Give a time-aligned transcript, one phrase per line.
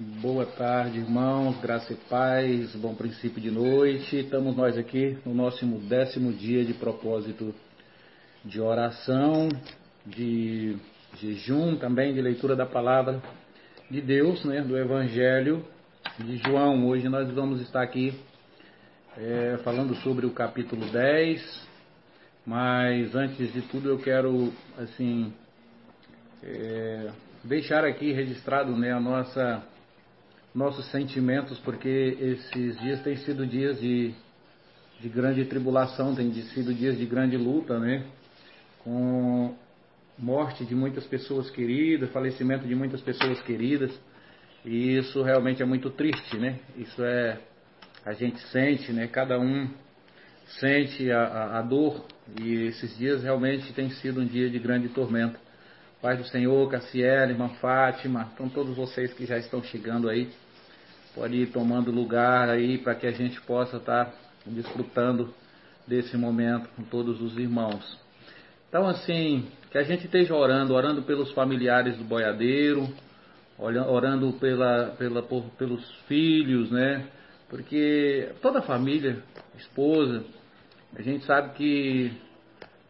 [0.00, 4.20] Boa tarde, irmãos, graça e paz, bom princípio de noite.
[4.20, 7.52] Estamos nós aqui no nosso décimo dia de propósito
[8.44, 9.48] de oração,
[10.06, 10.76] de
[11.16, 13.20] jejum, também de leitura da palavra
[13.90, 15.64] de Deus, né, do Evangelho
[16.16, 16.86] de João.
[16.86, 18.14] Hoje nós vamos estar aqui
[19.16, 21.68] é, falando sobre o capítulo 10,
[22.46, 25.32] mas antes de tudo eu quero, assim,
[26.40, 27.10] é,
[27.42, 29.60] deixar aqui registrado né, a nossa
[30.58, 34.12] nossos sentimentos, porque esses dias têm sido dias de,
[35.00, 38.04] de grande tribulação, têm sido dias de grande luta, né?
[38.80, 39.54] Com
[40.18, 43.96] morte de muitas pessoas queridas, falecimento de muitas pessoas queridas,
[44.64, 46.58] e isso realmente é muito triste, né?
[46.76, 47.38] Isso é
[48.04, 49.06] a gente sente, né?
[49.06, 49.68] Cada um
[50.58, 52.04] sente a, a, a dor
[52.40, 55.38] e esses dias realmente tem sido um dia de grande tormento.
[56.02, 60.28] Pai do Senhor, Cassiela, irmã Fátima, então todos vocês que já estão chegando aí,
[61.18, 64.12] pode ir tomando lugar aí para que a gente possa estar tá
[64.46, 65.34] desfrutando
[65.84, 67.98] desse momento com todos os irmãos.
[68.68, 72.88] Então, assim, que a gente esteja orando, orando pelos familiares do boiadeiro,
[73.58, 77.08] orando pela, pela, por, pelos filhos, né?
[77.48, 79.20] Porque toda a família,
[79.56, 80.24] esposa,
[80.94, 82.12] a gente sabe que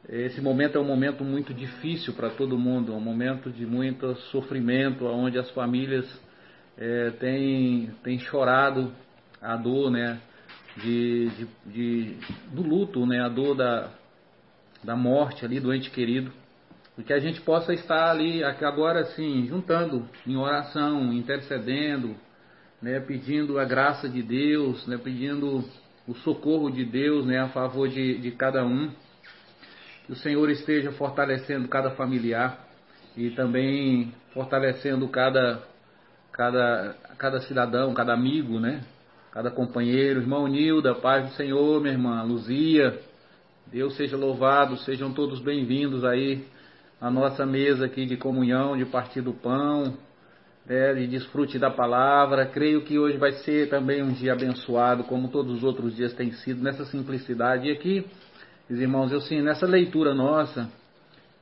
[0.06, 4.14] esse momento é um momento muito difícil para todo mundo, é um momento de muito
[4.30, 6.06] sofrimento, onde as famílias
[6.78, 8.92] é, tem, tem chorado
[9.42, 10.20] a dor, né,
[10.76, 12.16] de, de, de,
[12.52, 13.90] do luto, né, a dor da,
[14.82, 16.32] da morte ali do ente querido,
[16.96, 22.14] e que a gente possa estar ali agora assim, juntando em oração, intercedendo,
[22.80, 25.64] né, pedindo a graça de Deus, né, pedindo
[26.06, 28.90] o socorro de Deus né, a favor de, de cada um.
[30.06, 32.66] Que o Senhor esteja fortalecendo cada familiar
[33.16, 35.62] e também fortalecendo cada
[36.38, 38.82] cada, cada cidadão, cada amigo, né?
[39.32, 42.96] Cada companheiro, irmão Nilda, paz do Senhor, minha irmã Luzia,
[43.66, 46.46] Deus seja louvado, sejam todos bem-vindos aí
[47.00, 49.94] à nossa mesa aqui de comunhão, de partir do pão,
[50.64, 52.46] né, de desfrute da palavra.
[52.46, 56.30] Creio que hoje vai ser também um dia abençoado, como todos os outros dias têm
[56.30, 57.66] sido, nessa simplicidade.
[57.66, 58.06] E aqui,
[58.70, 60.70] meus irmãos, eu sim, nessa leitura nossa,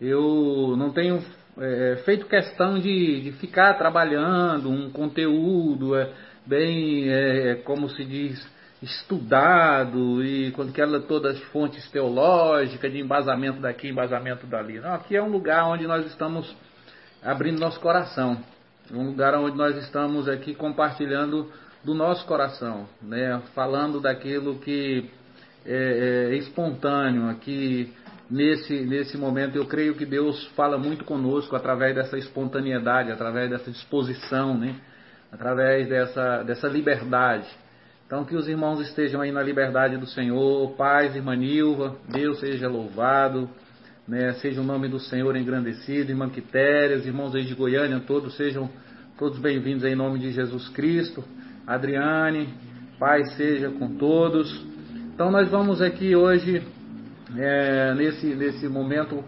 [0.00, 1.22] eu não tenho
[1.58, 6.12] é, feito questão de, de ficar trabalhando um conteúdo é,
[6.46, 8.46] bem, é, como se diz,
[8.82, 14.78] estudado e com aquela todas as fontes teológicas de embasamento daqui, embasamento dali.
[14.80, 16.54] Não, aqui é um lugar onde nós estamos
[17.22, 18.38] abrindo nosso coração,
[18.92, 21.50] um lugar onde nós estamos aqui compartilhando
[21.82, 25.08] do nosso coração, né, falando daquilo que
[25.64, 27.92] é, é espontâneo, aqui
[28.31, 29.56] nesse, nesse momento.
[29.56, 34.76] Eu creio que Deus fala muito conosco através dessa espontaneidade, através dessa disposição, né?
[35.31, 37.47] através dessa, dessa liberdade.
[38.06, 40.72] Então, que os irmãos estejam aí na liberdade do Senhor.
[40.76, 43.48] Paz, irmã Nilva, Deus seja louvado.
[44.06, 44.32] Né?
[44.34, 46.12] Seja o nome do Senhor engrandecido.
[46.12, 48.70] Irmã Quitéria, os irmãos aí de Goiânia, todos sejam
[49.19, 51.25] todos bem-vindos em nome de Jesus Cristo.
[51.66, 52.48] Adriane,
[52.98, 54.65] paz seja com todos.
[55.12, 56.62] Então, nós vamos aqui hoje
[57.34, 59.25] é, nesse, nesse momento,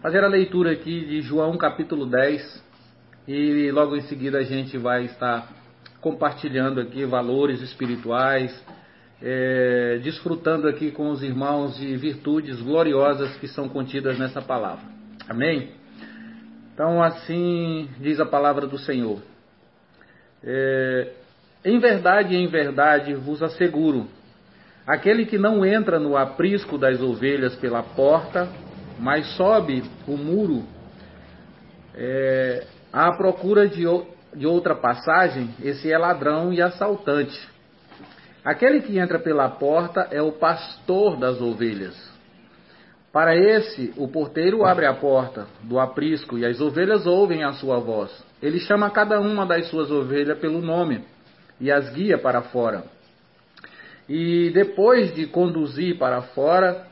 [0.00, 2.64] fazer a leitura aqui de João capítulo 10
[3.26, 5.48] e logo em seguida a gente vai estar
[6.00, 8.54] compartilhando aqui valores espirituais,
[9.20, 14.84] é, desfrutando aqui com os irmãos de virtudes gloriosas que são contidas nessa palavra.
[15.28, 15.70] Amém?
[16.72, 19.20] Então, assim diz a palavra do Senhor.
[20.42, 21.12] É,
[21.64, 24.08] em verdade, em verdade vos asseguro
[24.90, 28.48] Aquele que não entra no aprisco das ovelhas pela porta,
[28.98, 30.64] mas sobe o muro
[31.94, 33.84] é, à procura de,
[34.34, 37.48] de outra passagem, esse é ladrão e assaltante.
[38.44, 41.94] Aquele que entra pela porta é o pastor das ovelhas.
[43.12, 47.78] Para esse, o porteiro abre a porta do aprisco e as ovelhas ouvem a sua
[47.78, 48.10] voz.
[48.42, 51.04] Ele chama cada uma das suas ovelhas pelo nome
[51.60, 52.98] e as guia para fora.
[54.12, 56.84] E depois de conduzir para fora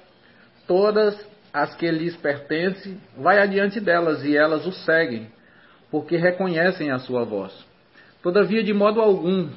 [0.69, 1.19] todas
[1.53, 5.27] as que lhes pertencem, vai adiante delas e elas o seguem,
[5.91, 7.53] porque reconhecem a sua voz.
[8.23, 9.49] Todavia, de modo algum,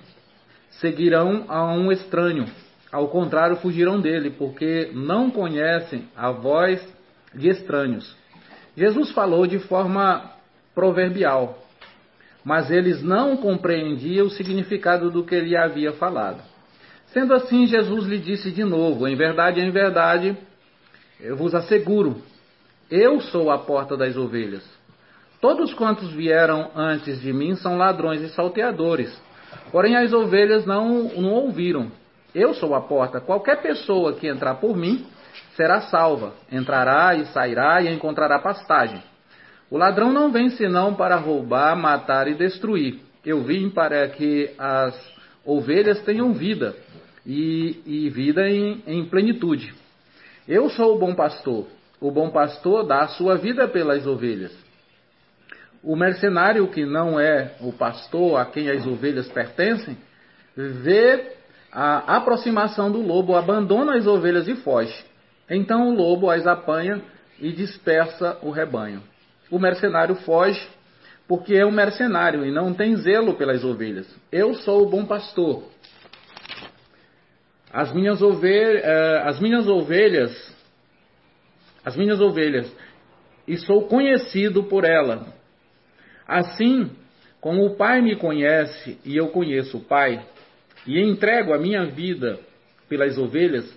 [0.71, 2.47] seguirão a um estranho.
[2.91, 6.83] Ao contrário, fugirão dele, porque não conhecem a voz
[7.31, 8.17] de estranhos.
[8.75, 10.31] Jesus falou de forma
[10.73, 11.59] proverbial,
[12.43, 16.50] mas eles não compreendiam o significado do que ele havia falado.
[17.13, 20.37] Sendo assim, Jesus lhe disse de novo: Em verdade, em verdade,
[21.19, 22.21] eu vos asseguro,
[22.89, 24.63] eu sou a porta das ovelhas.
[25.39, 29.11] Todos quantos vieram antes de mim são ladrões e salteadores,
[29.71, 31.91] Porém as ovelhas não, não ouviram.
[32.33, 33.19] Eu sou a porta.
[33.19, 35.05] Qualquer pessoa que entrar por mim
[35.55, 36.33] será salva.
[36.51, 39.01] Entrará e sairá e encontrará pastagem.
[39.69, 42.99] O ladrão não vem senão para roubar, matar e destruir.
[43.25, 44.95] Eu vim para que as
[45.45, 46.75] ovelhas tenham vida
[47.25, 49.73] e, e vida em, em plenitude.
[50.47, 51.67] Eu sou o bom pastor.
[51.99, 54.51] O bom pastor dá a sua vida pelas ovelhas.
[55.83, 59.97] O mercenário que não é o pastor a quem as ovelhas pertencem,
[60.55, 61.35] vê
[61.71, 65.05] a aproximação do lobo, abandona as ovelhas e foge.
[65.49, 67.01] Então o lobo as apanha
[67.39, 69.01] e dispersa o rebanho.
[69.49, 70.67] O mercenário foge
[71.27, 74.07] porque é um mercenário e não tem zelo pelas ovelhas.
[74.31, 75.63] Eu sou o bom pastor.
[77.73, 80.55] As minhas ovelhas, eh, as minhas ovelhas,
[81.85, 82.71] as minhas ovelhas,
[83.47, 85.27] e sou conhecido por ela.
[86.27, 86.91] Assim
[87.39, 90.23] como o Pai me conhece e eu conheço o Pai,
[90.85, 92.39] e entrego a minha vida
[92.89, 93.71] pelas ovelhas,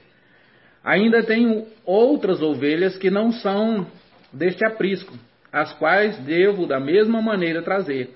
[0.83, 3.87] ainda tenho outras ovelhas que não são
[4.33, 5.15] deste aprisco,
[5.53, 8.11] as quais devo da mesma maneira trazer.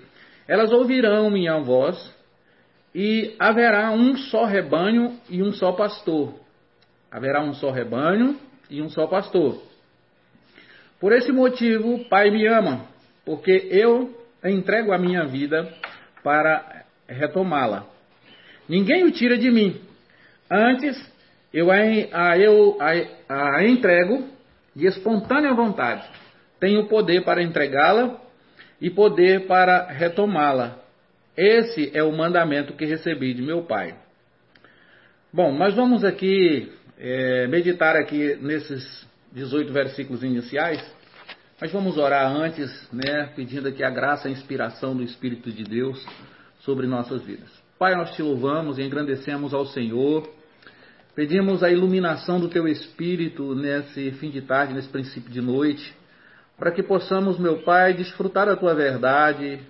[0.47, 1.97] Elas ouvirão minha voz,
[2.94, 6.35] e haverá um só rebanho e um só pastor.
[7.11, 8.38] Haverá um só rebanho
[8.70, 9.62] e um só pastor.
[11.00, 12.87] Por esse motivo, Pai me ama,
[13.25, 14.14] porque eu
[14.44, 15.73] entrego a minha vida
[16.23, 17.87] para retomá-la.
[18.69, 19.81] Ninguém o tira de mim.
[20.50, 20.96] Antes,
[21.52, 24.29] eu a, eu a, a entrego
[24.75, 26.06] de espontânea vontade.
[26.61, 28.20] Tenho poder para entregá-la
[28.81, 30.79] e poder para retomá-la.
[31.38, 33.94] Esse é o mandamento que recebi de meu Pai.
[35.32, 40.85] Bom, nós vamos aqui é, meditar aqui nesses 18 versículos iniciais,
[41.61, 45.62] mas vamos orar antes, né, pedindo aqui a graça e a inspiração do Espírito de
[45.62, 46.05] Deus
[46.58, 47.49] sobre nossas vidas.
[47.79, 50.29] Pai, nós te louvamos e engrandecemos ao Senhor.
[51.14, 55.94] Pedimos a iluminação do teu Espírito nesse fim de tarde, nesse princípio de noite,
[56.58, 59.61] para que possamos, meu Pai, desfrutar da tua verdade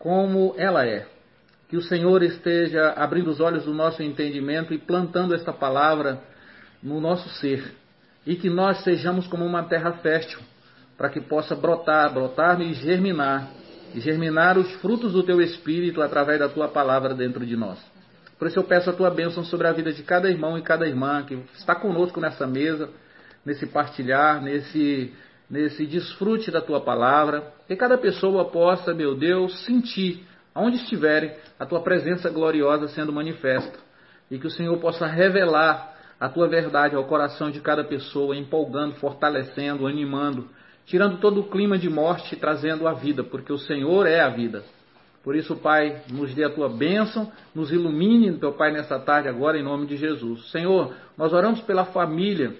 [0.00, 1.06] como ela é.
[1.68, 6.20] Que o Senhor esteja abrindo os olhos do nosso entendimento e plantando esta palavra
[6.82, 7.72] no nosso ser.
[8.26, 10.40] E que nós sejamos como uma terra fértil,
[10.96, 13.48] para que possa brotar, brotar e germinar
[13.94, 17.78] e germinar os frutos do teu espírito através da tua palavra dentro de nós.
[18.38, 20.86] Por isso eu peço a tua bênção sobre a vida de cada irmão e cada
[20.86, 22.88] irmã que está conosco nessa mesa,
[23.44, 25.12] nesse partilhar, nesse,
[25.50, 27.52] nesse desfrute da tua palavra.
[27.66, 30.24] Que cada pessoa possa, meu Deus, sentir,
[30.54, 33.78] aonde estiverem, a tua presença gloriosa sendo manifesta.
[34.30, 38.94] E que o Senhor possa revelar a tua verdade ao coração de cada pessoa, empolgando,
[38.94, 40.48] fortalecendo, animando
[40.90, 44.28] tirando todo o clima de morte e trazendo a vida, porque o Senhor é a
[44.28, 44.64] vida.
[45.22, 49.56] Por isso, Pai, nos dê a tua bênção, nos ilumine, teu Pai, nessa tarde agora,
[49.56, 50.50] em nome de Jesus.
[50.50, 52.56] Senhor, nós oramos pela família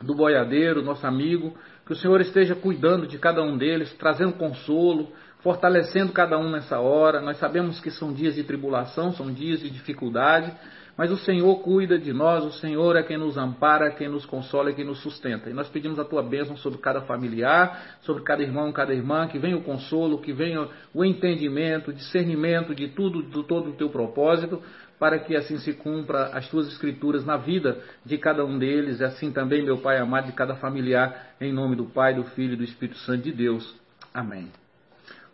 [0.00, 1.54] do boiadeiro, nosso amigo,
[1.86, 6.80] que o Senhor esteja cuidando de cada um deles, trazendo consolo, fortalecendo cada um nessa
[6.80, 7.20] hora.
[7.20, 10.52] Nós sabemos que são dias de tribulação, são dias de dificuldade,
[10.96, 14.70] mas o Senhor cuida de nós, o Senhor é quem nos ampara, quem nos consola
[14.70, 15.48] e quem nos sustenta.
[15.48, 19.38] E nós pedimos a tua bênção sobre cada familiar, sobre cada irmão, cada irmã, que
[19.38, 24.60] venha o consolo, que venha o entendimento, discernimento de tudo, de todo o teu propósito,
[24.98, 29.04] para que assim se cumpra as tuas escrituras na vida de cada um deles, e
[29.04, 32.56] assim também, meu Pai amado, de cada familiar, em nome do Pai, do Filho e
[32.56, 33.74] do Espírito Santo de Deus.
[34.12, 34.50] Amém.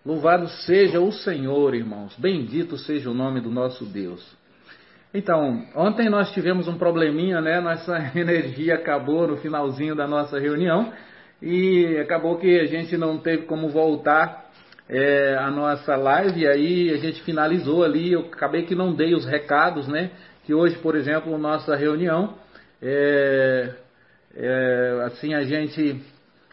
[0.04, 2.16] Louvado seja o Senhor, irmãos.
[2.18, 4.36] Bendito seja o nome do nosso Deus.
[5.14, 7.60] Então, ontem nós tivemos um probleminha, né?
[7.60, 10.92] Nossa energia acabou no finalzinho da nossa reunião
[11.40, 14.41] e acabou que a gente não teve como voltar
[14.92, 16.46] é, a nossa live.
[16.46, 18.12] Aí a gente finalizou ali.
[18.12, 20.10] Eu acabei que não dei os recados, né?
[20.44, 22.34] Que hoje, por exemplo, nossa reunião,
[22.80, 23.70] é,
[24.36, 26.00] é, assim a gente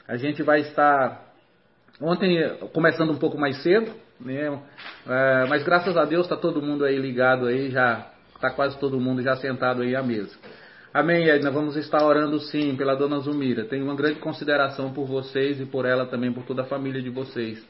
[0.07, 1.23] a gente vai estar
[2.01, 4.59] ontem começando um pouco mais cedo, né?
[5.07, 8.97] É, mas graças a Deus está todo mundo aí ligado aí já Está quase todo
[9.01, 10.33] mundo já sentado aí à mesa.
[10.93, 11.43] Amém, Ed.
[11.43, 13.65] Nós vamos estar orando sim pela dona Zumira.
[13.65, 17.09] Tenho uma grande consideração por vocês e por ela também, por toda a família de
[17.09, 17.61] vocês.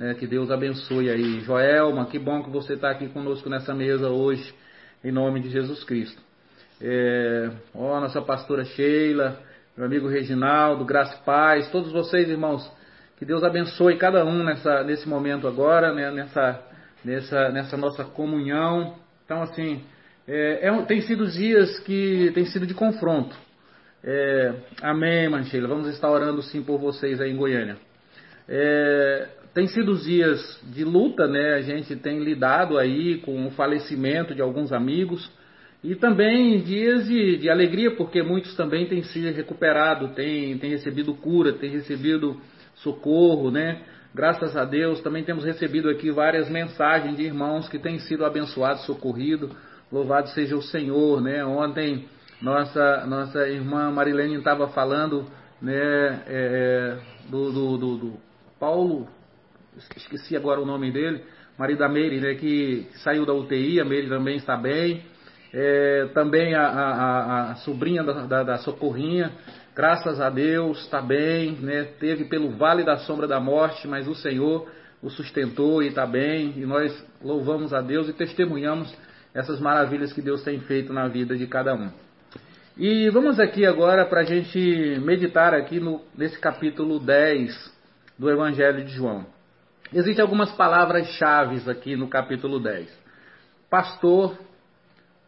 [0.00, 0.14] Né?
[0.14, 1.40] Que Deus abençoe aí.
[1.40, 4.54] Joelma, que bom que você está aqui conosco nessa mesa hoje,
[5.04, 6.18] em nome de Jesus Cristo.
[6.80, 9.38] É, ó, nossa pastora Sheila,
[9.76, 12.66] meu amigo Reginaldo, graça e paz, todos vocês, irmãos,
[13.18, 16.10] que Deus abençoe cada um nessa, nesse momento agora, né?
[16.10, 16.64] nessa,
[17.04, 18.94] nessa, nessa nossa comunhão.
[19.26, 19.84] Então, assim,
[20.26, 23.36] é, é, tem sido dias que tem sido de confronto.
[24.02, 25.68] É, amém, Mancheila.
[25.68, 27.76] Vamos estar orando sim por vocês aí em Goiânia.
[28.48, 31.54] É, tem sido os dias de luta, né?
[31.54, 35.30] A gente tem lidado aí com o falecimento de alguns amigos
[35.82, 41.14] e também dias de, de alegria, porque muitos também têm se recuperado, têm, têm recebido
[41.14, 42.40] cura, têm recebido
[42.76, 43.82] socorro, né?
[44.14, 48.84] Graças a Deus, também temos recebido aqui várias mensagens de irmãos que têm sido abençoados,
[48.84, 49.50] socorridos.
[49.90, 51.44] Louvado seja o Senhor, né?
[51.44, 52.06] Ontem
[52.40, 55.26] nossa nossa irmã Marilene estava falando,
[55.60, 58.12] né, é, do, do, do, do,
[58.58, 59.08] Paulo,
[59.76, 61.22] esqueci agora o nome dele,
[61.58, 65.02] marido da Meire, né, que saiu da UTI, a Meire também está bem.
[65.52, 69.32] É, também a, a, a sobrinha da, da, da, Socorrinha,
[69.74, 71.88] graças a Deus, está bem, né?
[71.98, 74.68] teve pelo vale da sombra da morte, mas o Senhor
[75.02, 78.94] o sustentou e está bem, e nós louvamos a Deus e testemunhamos
[79.34, 81.90] essas maravilhas que Deus tem feito na vida de cada um.
[82.76, 84.58] E vamos aqui agora para a gente
[85.00, 87.74] meditar aqui no, nesse capítulo 10
[88.18, 89.26] do Evangelho de João.
[89.92, 92.88] Existem algumas palavras-chave aqui no capítulo 10.
[93.68, 94.38] Pastor,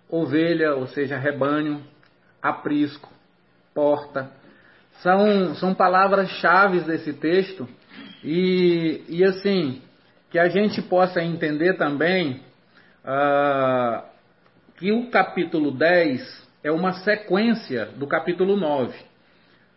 [0.09, 1.83] ovelha, ou seja, rebanho,
[2.40, 3.11] aprisco,
[3.75, 4.31] porta.
[5.00, 7.69] São, são palavras-chave desse texto
[8.23, 9.83] e, e assim,
[10.31, 12.40] que a gente possa entender também
[13.04, 14.02] uh,
[14.76, 18.97] que o capítulo 10 é uma sequência do capítulo 9.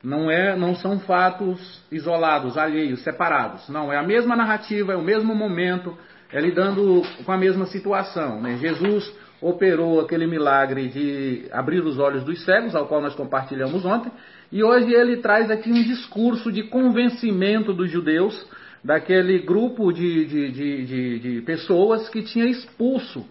[0.06, 3.68] Não, é, não são fatos isolados, alheios, separados.
[3.70, 5.98] Não, é a mesma narrativa, é o mesmo momento,
[6.32, 8.40] é lidando com a mesma situação.
[8.40, 8.56] Né?
[8.58, 14.12] Jesus operou aquele milagre de abrir os olhos dos cegos, ao qual nós compartilhamos ontem,
[14.52, 18.48] e hoje ele traz aqui um discurso de convencimento dos judeus,
[18.84, 23.26] daquele grupo de, de, de, de, pessoas que tinha expulso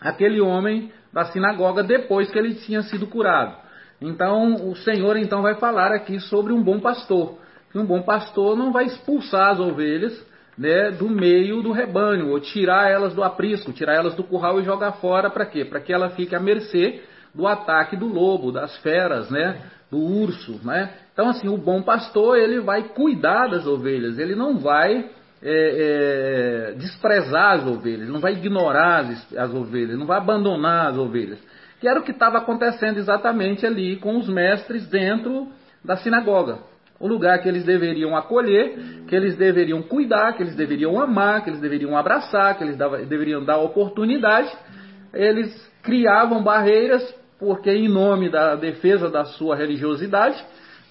[0.00, 3.61] aquele homem da sinagoga depois que ele tinha sido curado.
[4.02, 7.38] Então o Senhor então vai falar aqui sobre um bom pastor.
[7.70, 10.12] Que um bom pastor não vai expulsar as ovelhas,
[10.58, 14.64] né, do meio do rebanho, ou tirar elas do aprisco, tirar elas do curral e
[14.64, 15.64] jogar fora para quê?
[15.64, 17.02] Para que ela fique à mercê
[17.34, 20.92] do ataque do lobo, das feras, né, do urso, né?
[21.12, 25.10] Então assim, o bom pastor ele vai cuidar das ovelhas, ele não vai
[25.42, 30.98] é, é, desprezar as ovelhas, não vai ignorar as, as ovelhas, não vai abandonar as
[30.98, 31.38] ovelhas.
[31.82, 35.48] Que era o que estava acontecendo exatamente ali com os mestres dentro
[35.84, 36.70] da sinagoga
[37.00, 41.50] o lugar que eles deveriam acolher, que eles deveriam cuidar, que eles deveriam amar, que
[41.50, 42.76] eles deveriam abraçar, que eles
[43.08, 44.48] deveriam dar oportunidade.
[45.12, 47.02] Eles criavam barreiras
[47.40, 50.40] porque, em nome da defesa da sua religiosidade,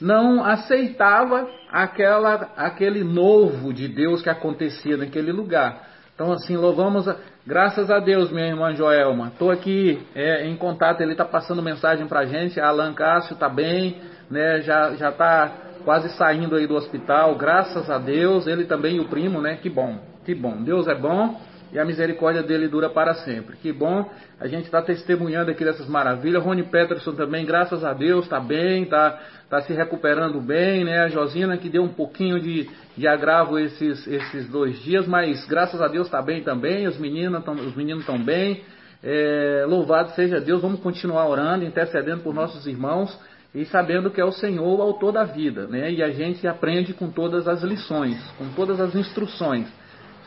[0.01, 5.90] não aceitava aquela, aquele novo de Deus que acontecia naquele lugar.
[6.21, 9.29] Então, assim, louvamos, a, graças a Deus, minha irmã Joelma.
[9.29, 12.59] Estou aqui é, em contato, ele está passando mensagem para a gente.
[12.59, 13.99] Alan Cássio está bem,
[14.29, 15.51] né, já está
[15.83, 19.55] quase saindo aí do hospital, graças a Deus, ele também e o primo, né?
[19.55, 20.61] Que bom, que bom.
[20.61, 23.55] Deus é bom e a misericórdia dele dura para sempre.
[23.57, 24.09] Que bom,
[24.39, 26.43] a gente está testemunhando aqui dessas maravilhas.
[26.43, 30.99] Rony Peterson também, graças a Deus, está bem, está tá se recuperando bem, né?
[30.99, 35.81] A Josina que deu um pouquinho de, de agravo esses, esses dois dias, mas graças
[35.81, 36.87] a Deus está bem também.
[36.87, 38.63] Os meninos estão os meninos estão bem.
[39.03, 43.17] É, louvado seja Deus, vamos continuar orando, intercedendo por nossos irmãos
[43.53, 45.91] e sabendo que é o Senhor o autor da vida, né?
[45.91, 49.67] E a gente aprende com todas as lições, com todas as instruções,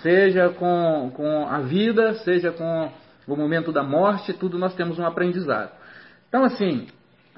[0.05, 2.93] seja com, com a vida, seja com
[3.27, 5.73] o momento da morte, tudo nós temos um aprendizado.
[6.29, 6.87] Então, assim,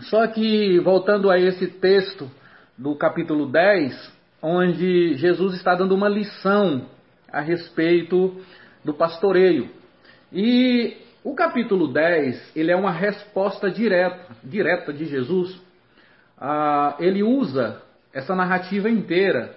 [0.01, 2.29] só que voltando a esse texto
[2.77, 6.87] do capítulo 10, onde Jesus está dando uma lição
[7.33, 8.37] a respeito
[8.85, 9.71] do pastoreio.
[10.33, 15.65] E o capítulo 10, ele é uma resposta direta, direta de Jesus
[16.37, 17.81] ah, ele usa
[18.13, 19.55] essa narrativa inteira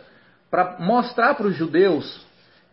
[0.49, 2.28] para mostrar para os judeus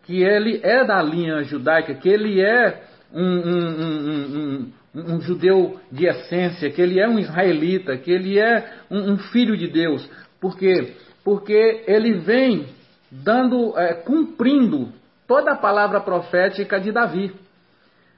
[0.06, 2.82] que ele é da linha judaica, que ele é
[3.12, 8.72] um, um, um, um, judeu de essência, que ele é um israelita, que ele é
[8.88, 10.08] um, filho de Deus.
[10.40, 10.94] Por quê?
[11.24, 12.66] Porque ele vem
[13.10, 14.92] dando, é, cumprindo
[15.26, 17.32] toda a palavra profética de Davi.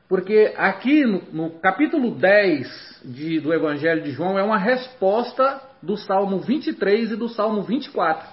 [0.09, 5.97] Porque aqui no, no capítulo 10 de, do Evangelho de João é uma resposta do
[5.97, 8.28] Salmo 23 e do Salmo 24.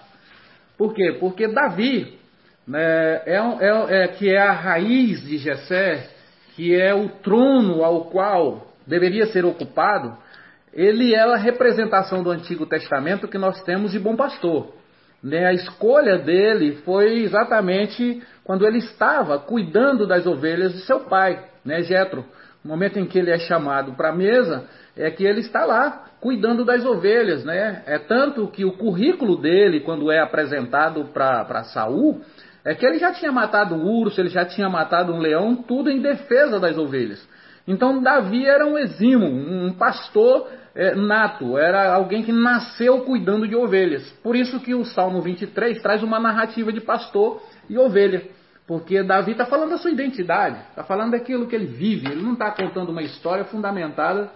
[0.77, 1.15] Por quê?
[1.19, 2.17] Porque Davi,
[2.67, 6.09] né, é, é, é, que é a raiz de Jessé,
[6.55, 10.17] que é o trono ao qual deveria ser ocupado,
[10.73, 14.73] ele é a representação do Antigo Testamento que nós temos de bom pastor.
[15.23, 15.45] Né?
[15.45, 21.81] A escolha dele foi exatamente quando ele estava cuidando das ovelhas de seu pai, né,
[21.81, 22.25] Jetro.
[22.63, 26.05] No momento em que ele é chamado para a mesa, é que ele está lá
[26.19, 27.83] cuidando das ovelhas, né?
[27.85, 32.21] É tanto que o currículo dele, quando é apresentado para Saul,
[32.65, 35.89] É que ele já tinha matado um urso, ele já tinha matado um leão, tudo
[35.89, 37.25] em defesa das ovelhas.
[37.67, 43.55] Então Davi era um exímio, um pastor é, nato, era alguém que nasceu cuidando de
[43.55, 44.03] ovelhas.
[44.23, 48.23] Por isso que o Salmo 23 traz uma narrativa de pastor e ovelha.
[48.67, 52.33] Porque Davi está falando da sua identidade, está falando daquilo que ele vive, ele não
[52.33, 54.31] está contando uma história fundamentada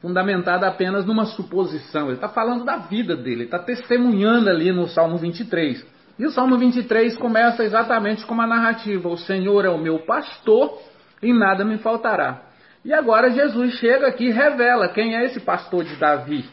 [0.00, 2.06] fundamentada apenas numa suposição.
[2.06, 5.86] Ele está falando da vida dele, está testemunhando ali no Salmo 23.
[6.18, 10.78] E o Salmo 23 começa exatamente com uma narrativa: O Senhor é o meu pastor
[11.22, 12.42] e nada me faltará.
[12.84, 16.44] E agora Jesus chega aqui e revela quem é esse pastor de Davi,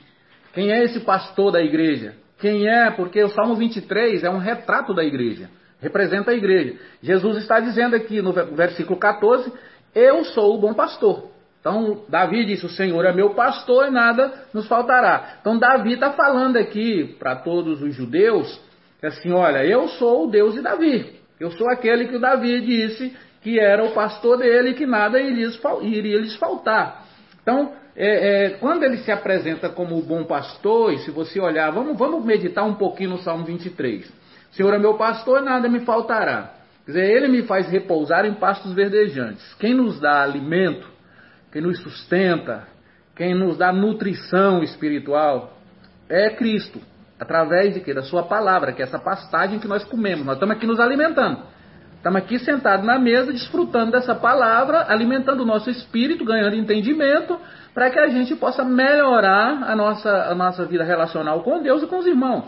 [0.53, 4.93] quem é esse pastor da igreja, quem é, porque o Salmo 23 é um retrato
[4.93, 5.49] da igreja,
[5.81, 6.75] representa a igreja.
[7.01, 9.51] Jesus está dizendo aqui no versículo 14:
[9.95, 11.36] Eu sou o bom pastor.
[11.67, 15.39] Então, Davi disse: O Senhor é meu pastor e nada nos faltará.
[15.41, 18.57] Então, Davi está falando aqui para todos os judeus:
[19.01, 21.17] que assim, olha, eu sou o Deus de Davi.
[21.37, 25.19] Eu sou aquele que o Davi disse que era o pastor dele e que nada
[25.19, 27.05] iria lhes faltar.
[27.41, 31.69] Então, é, é, quando ele se apresenta como o bom pastor, e se você olhar,
[31.71, 34.07] vamos, vamos meditar um pouquinho no Salmo 23.
[34.07, 36.53] O Senhor é meu pastor, nada me faltará.
[36.85, 39.53] Quer dizer, ele me faz repousar em pastos verdejantes.
[39.55, 40.96] Quem nos dá alimento
[41.57, 42.67] quem nos sustenta,
[43.15, 45.57] quem nos dá nutrição espiritual
[46.07, 46.79] é Cristo,
[47.19, 47.95] através de quê?
[47.95, 50.23] Da sua palavra, que é essa pastagem que nós comemos.
[50.23, 51.41] Nós estamos aqui nos alimentando.
[51.95, 57.39] Estamos aqui sentados na mesa, desfrutando dessa palavra, alimentando o nosso espírito, ganhando entendimento,
[57.73, 61.87] para que a gente possa melhorar a nossa, a nossa vida relacional com Deus e
[61.87, 62.45] com os irmãos.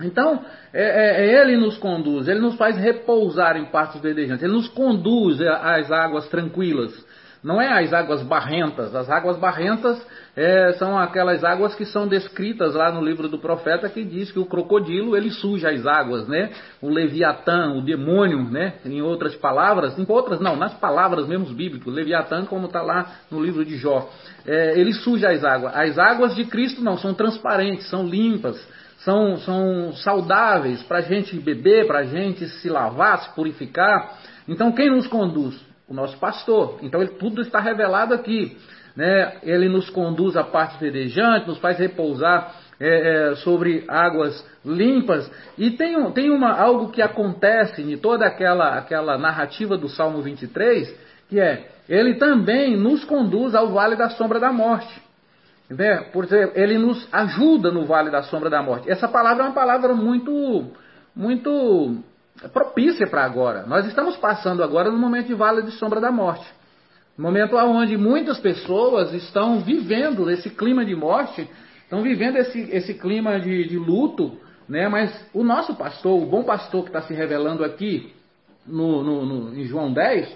[0.00, 0.42] Então,
[0.72, 4.68] é, é, é Ele nos conduz, Ele nos faz repousar em partes verdejantes, Ele nos
[4.68, 7.09] conduz às águas tranquilas.
[7.42, 8.94] Não é as águas barrentas.
[8.94, 10.00] As águas barrentas
[10.36, 14.38] é, são aquelas águas que são descritas lá no livro do profeta que diz que
[14.38, 16.50] o crocodilo ele suja as águas, né?
[16.82, 18.74] O leviatã, o demônio, né?
[18.84, 23.42] Em outras palavras, em outras não, nas palavras mesmo bíblicas, leviatã como está lá no
[23.42, 24.10] livro de Jó,
[24.46, 25.74] é, ele suja as águas.
[25.74, 28.60] As águas de Cristo não são transparentes, são limpas.
[28.98, 34.18] São, são saudáveis para a gente beber, para a gente se lavar, se purificar.
[34.46, 35.69] Então, quem nos conduz?
[35.90, 36.78] O nosso pastor.
[36.82, 38.56] Então ele, tudo está revelado aqui.
[38.94, 39.38] Né?
[39.42, 45.30] Ele nos conduz à parte verdejante, nos faz repousar é, é, sobre águas limpas.
[45.58, 50.94] E tem, tem uma, algo que acontece em toda aquela, aquela narrativa do Salmo 23,
[51.28, 55.02] que é, ele também nos conduz ao vale da sombra da morte.
[55.68, 56.04] Né?
[56.12, 58.90] Por exemplo, ele nos ajuda no vale da sombra da morte.
[58.90, 60.66] Essa palavra é uma palavra muito,
[61.14, 61.96] muito
[62.48, 63.66] propícia para agora.
[63.66, 66.46] Nós estamos passando agora no momento de vale de sombra da morte.
[67.16, 71.48] Momento onde muitas pessoas estão vivendo esse clima de morte,
[71.82, 74.88] estão vivendo esse, esse clima de, de luto, né?
[74.88, 78.14] mas o nosso pastor, o bom pastor que está se revelando aqui
[78.66, 80.34] no, no, no, em João 10,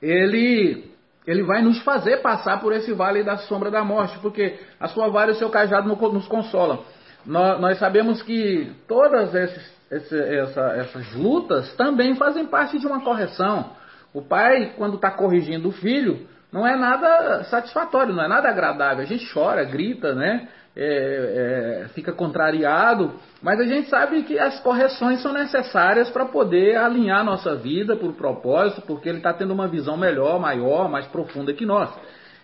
[0.00, 0.90] ele,
[1.26, 5.08] ele vai nos fazer passar por esse vale da sombra da morte, porque a sua
[5.08, 6.82] vara e o seu cajado nos consolam
[7.26, 13.02] nós, nós sabemos que todas esses, esse, essa, essas lutas também fazem parte de uma
[13.02, 13.72] correção.
[14.12, 19.02] O pai, quando está corrigindo o filho, não é nada satisfatório, não é nada agradável.
[19.02, 20.48] A gente chora, grita, né?
[20.76, 26.76] É, é, fica contrariado, mas a gente sabe que as correções são necessárias para poder
[26.76, 31.52] alinhar nossa vida por propósito, porque ele está tendo uma visão melhor, maior, mais profunda
[31.52, 31.90] que nós.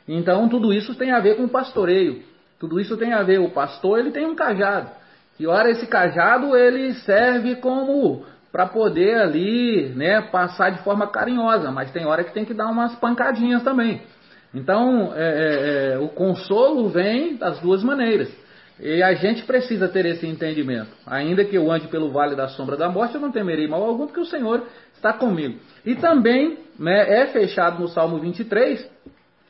[0.07, 2.23] Então, tudo isso tem a ver com o pastoreio.
[2.61, 3.41] Tudo isso tem a ver.
[3.41, 4.91] O pastor ele tem um cajado.
[5.39, 11.71] E ora esse cajado ele serve como para poder ali, né, passar de forma carinhosa,
[11.71, 14.03] mas tem hora que tem que dar umas pancadinhas também.
[14.53, 18.29] Então, é, é, é, o consolo vem das duas maneiras.
[18.81, 20.91] E a gente precisa ter esse entendimento.
[21.07, 24.07] Ainda que eu ande pelo vale da sombra da morte, eu não temerei mal algum,
[24.07, 25.59] porque o Senhor está comigo.
[25.87, 28.91] E também né, é fechado no Salmo 23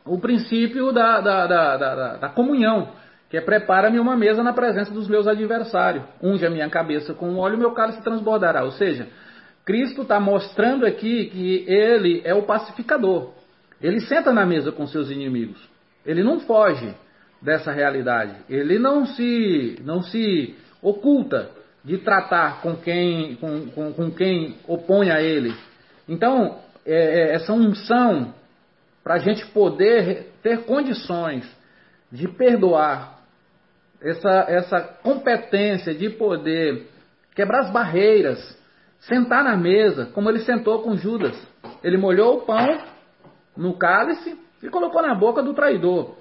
[0.05, 2.89] o princípio da, da, da, da, da comunhão
[3.31, 6.05] que é prepara-me uma mesa na presença dos meus adversários.
[6.21, 8.65] Unge a minha cabeça com óleo meu cálice transbordará.
[8.65, 9.07] Ou seja,
[9.65, 13.33] Cristo está mostrando aqui que ele é o pacificador.
[13.81, 15.61] Ele senta na mesa com seus inimigos.
[16.05, 16.93] Ele não foge
[17.41, 18.35] dessa realidade.
[18.49, 21.51] Ele não se, não se oculta
[21.85, 25.55] de tratar com quem, com, com, com quem opõe a ele.
[26.09, 28.35] Então, é, é essa unção
[29.05, 31.49] para a gente poder ter condições
[32.11, 33.20] de perdoar
[34.03, 36.87] essa, essa competência de poder
[37.35, 38.59] quebrar as barreiras,
[39.01, 41.37] sentar na mesa, como ele sentou com Judas.
[41.83, 42.79] Ele molhou o pão
[43.57, 46.17] no cálice e colocou na boca do traidor.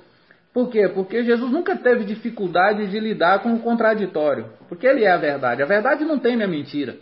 [0.53, 0.89] Por quê?
[0.89, 4.47] Porque Jesus nunca teve dificuldade de lidar com o contraditório.
[4.67, 5.61] Porque ele é a verdade.
[5.61, 6.97] A verdade não tem a mentira.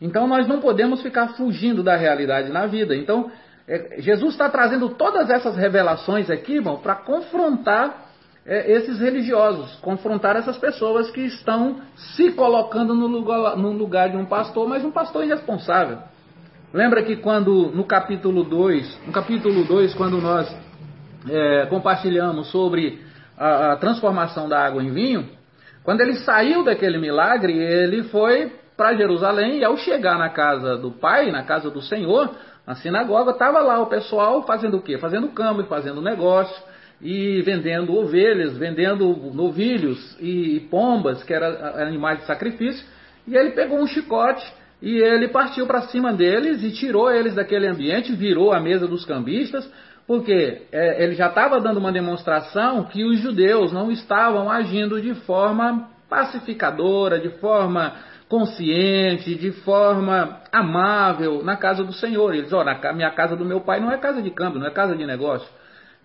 [0.00, 2.94] Então nós não podemos ficar fugindo da realidade na vida.
[2.94, 3.30] Então,
[3.68, 8.05] é, Jesus está trazendo todas essas revelações aqui, irmão, para confrontar
[8.46, 14.16] é, esses religiosos, confrontar essas pessoas que estão se colocando no lugar, no lugar de
[14.16, 15.98] um pastor, mas um pastor irresponsável.
[16.72, 20.48] Lembra que quando no capítulo 2, no capítulo 2, quando nós
[21.28, 23.02] é, compartilhamos sobre
[23.36, 25.28] a, a transformação da água em vinho,
[25.82, 30.92] quando ele saiu daquele milagre, ele foi para Jerusalém e ao chegar na casa do
[30.92, 32.30] Pai, na casa do Senhor,
[32.64, 34.98] na sinagoga, estava lá o pessoal fazendo o quê?
[34.98, 41.48] Fazendo câmbio, fazendo negócio e vendendo ovelhas, vendendo novilhos e pombas, que eram
[41.80, 42.84] animais de sacrifício.
[43.26, 44.44] E ele pegou um chicote
[44.80, 49.04] e ele partiu para cima deles e tirou eles daquele ambiente, virou a mesa dos
[49.04, 49.70] cambistas,
[50.06, 55.14] porque é, ele já estava dando uma demonstração que os judeus não estavam agindo de
[55.14, 57.94] forma pacificadora, de forma
[58.28, 62.34] consciente, de forma amável na casa do Senhor.
[62.34, 64.70] Eles, ó, na minha casa do meu pai não é casa de câmbio, não é
[64.70, 65.48] casa de negócio.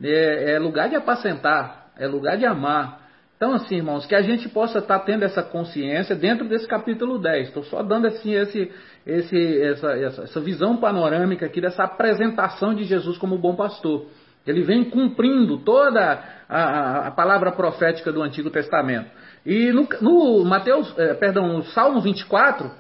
[0.04, 3.02] É, é lugar de apacentar, é lugar de amar.
[3.42, 7.18] Então, assim, irmãos, que a gente possa estar tá tendo essa consciência dentro desse capítulo
[7.18, 7.48] 10.
[7.48, 8.72] Estou só dando assim esse,
[9.06, 14.06] esse, essa, essa, essa visão panorâmica aqui dessa apresentação de Jesus como bom pastor.
[14.46, 19.10] Ele vem cumprindo toda a, a, palavra profética do Antigo Testamento.
[19.44, 22.72] E no, no Mateus, é, perdão, no Salmo 24,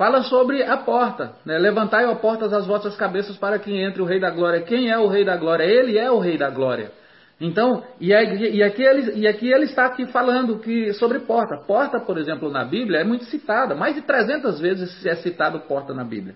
[0.00, 1.34] fala sobre a porta.
[1.44, 1.58] Né?
[1.58, 4.62] Levantai, ó portas, as vossas cabeças para que entre o Rei da Glória.
[4.62, 5.62] Quem é o Rei da Glória?
[5.62, 6.90] Ele é o Rei da Glória.
[7.38, 11.58] Então, e, aqui ele, e aqui ele está aqui falando que sobre porta.
[11.58, 13.74] Porta, por exemplo, na Bíblia é muito citada.
[13.74, 16.34] Mais de 300 vezes é citado porta na Bíblia.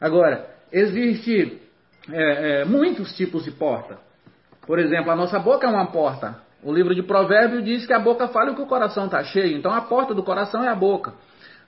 [0.00, 1.60] Agora, existe
[2.10, 3.98] é, é, muitos tipos de porta.
[4.66, 6.40] Por exemplo, a nossa boca é uma porta.
[6.62, 9.54] O livro de Provérbios diz que a boca fala o que o coração está cheio.
[9.58, 11.12] Então a porta do coração é a boca.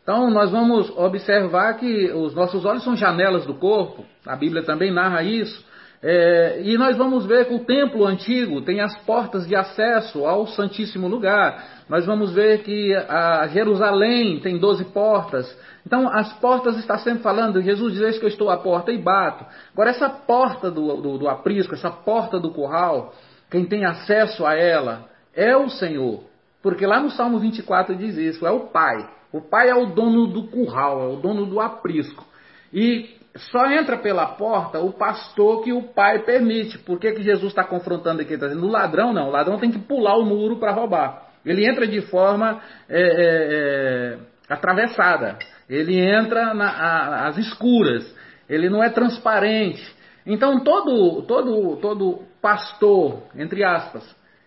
[0.09, 4.07] Então nós vamos observar que os nossos olhos são janelas do corpo.
[4.27, 5.63] A Bíblia também narra isso.
[6.03, 10.47] É, e nós vamos ver que o templo antigo tem as portas de acesso ao
[10.47, 11.63] Santíssimo Lugar.
[11.91, 15.55] Nós vamos ver que a Jerusalém tem 12 portas.
[15.87, 19.45] Então, as portas está sempre falando, Jesus diz que eu estou à porta e bato.
[19.75, 23.13] Agora, essa porta do, do, do aprisco, essa porta do curral,
[23.51, 25.05] quem tem acesso a ela
[25.37, 26.23] é o Senhor.
[26.63, 29.18] Porque lá no Salmo 24 diz isso: é o Pai.
[29.33, 32.27] O Pai é o dono do curral, é o dono do aprisco.
[32.73, 36.79] E só entra pela porta o pastor que o Pai permite.
[36.79, 38.35] Por que, que Jesus está confrontando aqui?
[38.35, 41.29] Está dizendo: o ladrão não, o ladrão tem que pular o muro para roubar.
[41.45, 45.39] Ele entra de forma é, é, é, atravessada,
[45.69, 48.15] ele entra na, às escuras,
[48.49, 49.97] ele não é transparente.
[50.27, 54.05] Então todo, todo, todo pastor, entre aspas,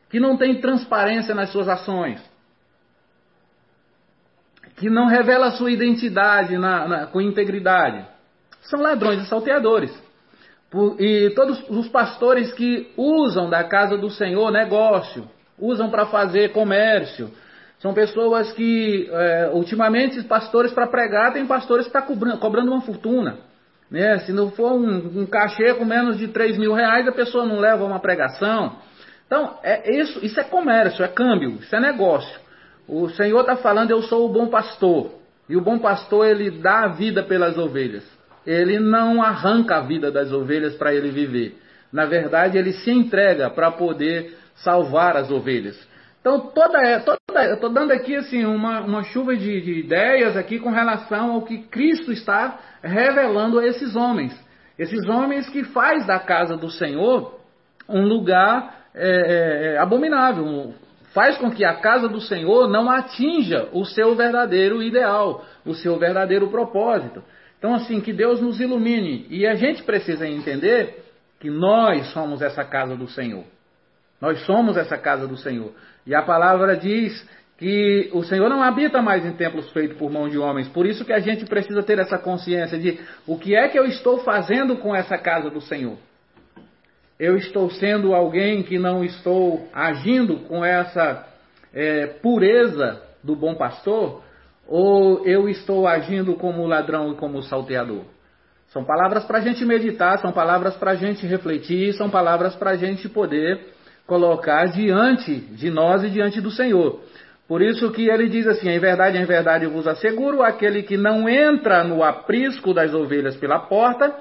[0.09, 2.21] que não tem transparência nas suas ações,
[4.81, 8.03] que não revela a sua identidade na, na, com integridade,
[8.63, 9.91] são ladrões e salteadores.
[10.97, 17.29] e todos os pastores que usam da casa do Senhor negócio, usam para fazer comércio,
[17.77, 22.71] são pessoas que, é, ultimamente, pastores para pregar, tem pastores que estão tá cobrando, cobrando
[22.71, 23.37] uma fortuna.
[23.89, 24.17] Né?
[24.19, 27.59] Se não for um, um cachê com menos de 3 mil reais, a pessoa não
[27.59, 28.77] leva uma pregação.
[29.27, 32.39] Então, é isso, isso é comércio, é câmbio, isso é negócio.
[32.87, 35.11] O Senhor está falando, eu sou o bom pastor.
[35.47, 38.05] E o bom pastor, ele dá a vida pelas ovelhas.
[38.45, 41.57] Ele não arranca a vida das ovelhas para ele viver.
[41.91, 45.77] Na verdade, ele se entrega para poder salvar as ovelhas.
[46.21, 50.59] Então, toda, toda eu estou dando aqui assim uma, uma chuva de, de, ideias aqui
[50.59, 54.37] com relação ao que Cristo está revelando a esses homens.
[54.77, 57.39] Esses homens que faz da casa do Senhor
[57.89, 60.73] um lugar é, é, é abominável,
[61.13, 65.97] faz com que a casa do Senhor não atinja o seu verdadeiro ideal, o seu
[65.97, 67.23] verdadeiro propósito.
[67.57, 69.27] Então, assim, que Deus nos ilumine.
[69.29, 71.03] E a gente precisa entender
[71.39, 73.43] que nós somos essa casa do Senhor.
[74.19, 75.71] Nós somos essa casa do Senhor.
[76.05, 80.27] E a palavra diz que o Senhor não habita mais em templos feitos por mão
[80.27, 80.67] de homens.
[80.69, 83.85] Por isso que a gente precisa ter essa consciência de o que é que eu
[83.85, 85.97] estou fazendo com essa casa do Senhor.
[87.21, 91.23] Eu estou sendo alguém que não estou agindo com essa
[91.71, 94.23] é, pureza do bom pastor,
[94.67, 98.05] ou eu estou agindo como ladrão e como salteador?
[98.69, 102.71] São palavras para a gente meditar, são palavras para a gente refletir, são palavras para
[102.71, 103.67] a gente poder
[104.07, 107.01] colocar diante de nós e diante do Senhor.
[107.47, 111.29] Por isso que ele diz assim: em verdade, em verdade vos asseguro, aquele que não
[111.29, 114.11] entra no aprisco das ovelhas pela porta,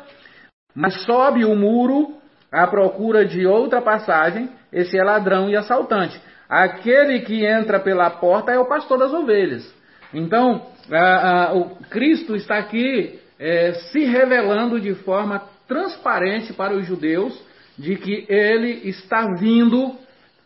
[0.75, 2.20] mas sobe o muro
[2.51, 6.21] à procura de outra passagem, esse é ladrão e assaltante.
[6.49, 9.73] Aquele que entra pela porta é o pastor das ovelhas.
[10.13, 16.85] Então, a, a, o Cristo está aqui é, se revelando de forma transparente para os
[16.85, 17.41] judeus
[17.79, 19.95] de que ele está vindo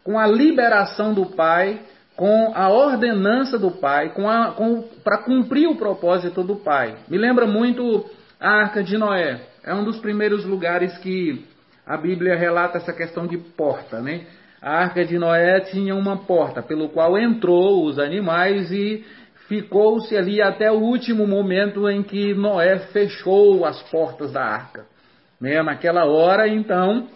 [0.04, 1.80] com a liberação do Pai,
[2.14, 4.12] com a ordenança do Pai,
[5.02, 6.96] para cumprir o propósito do Pai.
[7.08, 8.04] Me lembra muito
[8.38, 9.40] a Arca de Noé.
[9.64, 11.44] É um dos primeiros lugares que
[11.86, 14.22] a Bíblia relata essa questão de porta, né?
[14.60, 19.04] A Arca de Noé tinha uma porta pelo qual entrou os animais e
[19.46, 24.86] ficou-se ali até o último momento em que Noé fechou as portas da arca.
[25.38, 25.62] Né?
[25.62, 27.08] Naquela hora, então,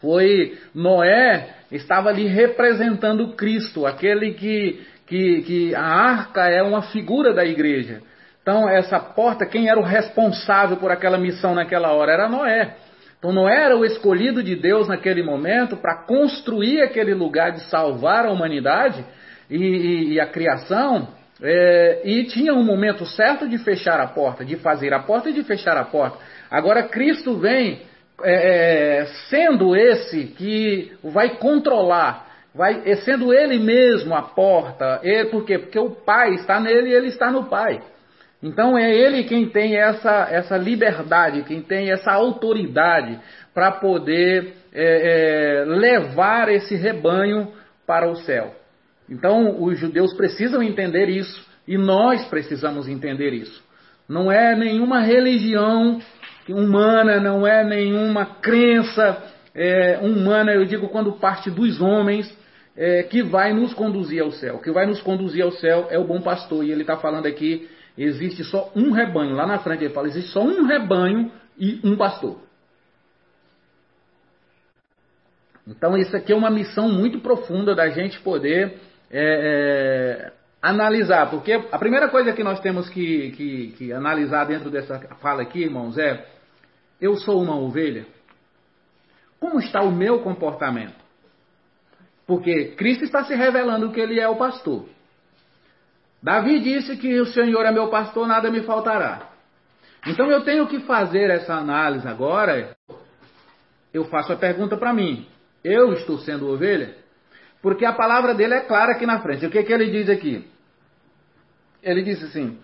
[0.00, 7.32] foi Noé estava ali representando Cristo, aquele que, que, que a arca é uma figura
[7.32, 8.00] da igreja.
[8.42, 12.12] Então, essa porta, quem era o responsável por aquela missão naquela hora?
[12.12, 12.74] Era Noé.
[13.24, 18.26] Então, Noé era o escolhido de Deus naquele momento para construir aquele lugar de salvar
[18.26, 19.02] a humanidade
[19.48, 21.08] e, e, e a criação.
[21.42, 25.32] É, e tinha um momento certo de fechar a porta, de fazer a porta e
[25.32, 26.18] de fechar a porta.
[26.50, 27.80] Agora, Cristo vem
[28.22, 35.00] é, é, sendo esse que vai controlar, vai é, sendo ele mesmo a porta.
[35.02, 35.58] Ele, por quê?
[35.58, 37.80] Porque o Pai está nele e ele está no Pai.
[38.44, 43.18] Então é ele quem tem essa, essa liberdade, quem tem essa autoridade
[43.54, 47.52] para poder é, é, levar esse rebanho
[47.86, 48.54] para o céu.
[49.08, 53.64] Então os judeus precisam entender isso e nós precisamos entender isso.
[54.06, 55.98] Não é nenhuma religião
[56.46, 59.22] humana, não é nenhuma crença
[59.54, 62.30] é, humana, eu digo quando parte dos homens,
[62.76, 64.56] é, que vai nos conduzir ao céu.
[64.56, 66.64] O que vai nos conduzir ao céu é o bom pastor.
[66.64, 69.34] E ele está falando aqui, existe só um rebanho.
[69.34, 72.38] Lá na frente ele fala, existe só um rebanho e um pastor.
[75.66, 78.78] Então isso aqui é uma missão muito profunda da gente poder
[79.10, 84.70] é, é, analisar, porque a primeira coisa que nós temos que, que, que analisar dentro
[84.70, 86.26] dessa fala aqui, irmãos, é
[87.00, 88.06] eu sou uma ovelha?
[89.40, 91.04] Como está o meu comportamento?
[92.26, 94.86] Porque Cristo está se revelando que ele é o pastor.
[96.24, 99.28] Davi disse que o Senhor é meu pastor, nada me faltará.
[100.06, 102.74] Então eu tenho que fazer essa análise agora.
[103.92, 105.28] Eu faço a pergunta para mim:
[105.62, 106.96] eu estou sendo ovelha?
[107.60, 109.44] Porque a palavra dele é clara aqui na frente.
[109.44, 110.50] O que, que ele diz aqui?
[111.82, 112.58] Ele disse assim: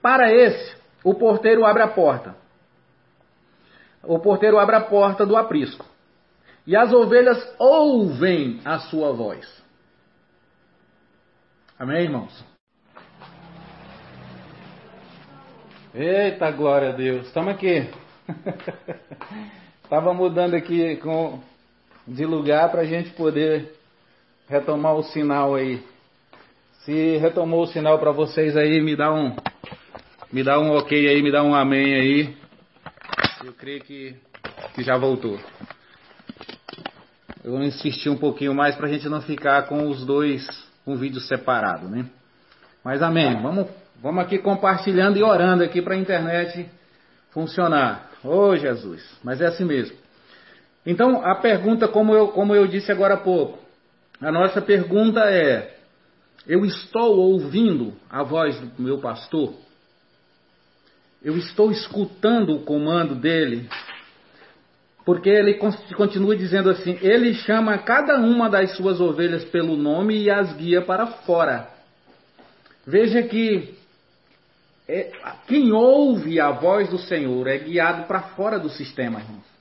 [0.00, 2.44] Para esse, o porteiro abre a porta
[4.06, 5.86] o porteiro abre a porta do aprisco.
[6.66, 9.63] E as ovelhas ouvem a sua voz.
[11.76, 12.44] Amém, irmãos?
[15.92, 17.26] Eita, glória a Deus.
[17.26, 17.90] Estamos aqui.
[19.82, 21.40] Estava mudando aqui com,
[22.06, 23.74] de lugar para a gente poder
[24.48, 25.82] retomar o sinal aí.
[26.84, 29.34] Se retomou o sinal para vocês aí, me dá um,
[30.32, 32.36] me dá um ok aí, me dá um amém aí.
[33.44, 34.14] Eu creio que,
[34.76, 35.40] que já voltou.
[37.42, 40.46] Eu vou insistir um pouquinho mais para a gente não ficar com os dois,
[40.86, 42.06] um vídeo separado, né?
[42.84, 43.40] Mas amém.
[43.40, 43.68] Vamos,
[44.00, 46.68] vamos aqui compartilhando e orando aqui para a internet
[47.30, 48.10] funcionar.
[48.22, 49.96] Ô oh, Jesus, mas é assim mesmo.
[50.86, 53.58] Então a pergunta, como eu, como eu disse agora há pouco,
[54.20, 55.76] a nossa pergunta é:
[56.46, 59.54] eu estou ouvindo a voz do meu pastor?
[61.22, 63.68] Eu estou escutando o comando dele,
[65.04, 65.58] porque ele
[65.96, 70.82] continua dizendo assim: ele chama cada uma das suas ovelhas pelo nome e as guia
[70.82, 71.68] para fora.
[72.86, 73.74] Veja que
[74.88, 75.12] é,
[75.46, 79.54] quem ouve a voz do Senhor é guiado para fora do sistema, irmãos.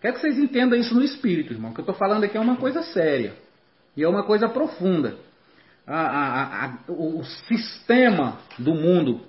[0.00, 1.70] Quero que vocês entendam isso no espírito, irmão.
[1.70, 3.34] O que eu estou falando aqui é uma coisa séria
[3.96, 5.16] e é uma coisa profunda.
[5.86, 9.22] A, a, a, o sistema do mundo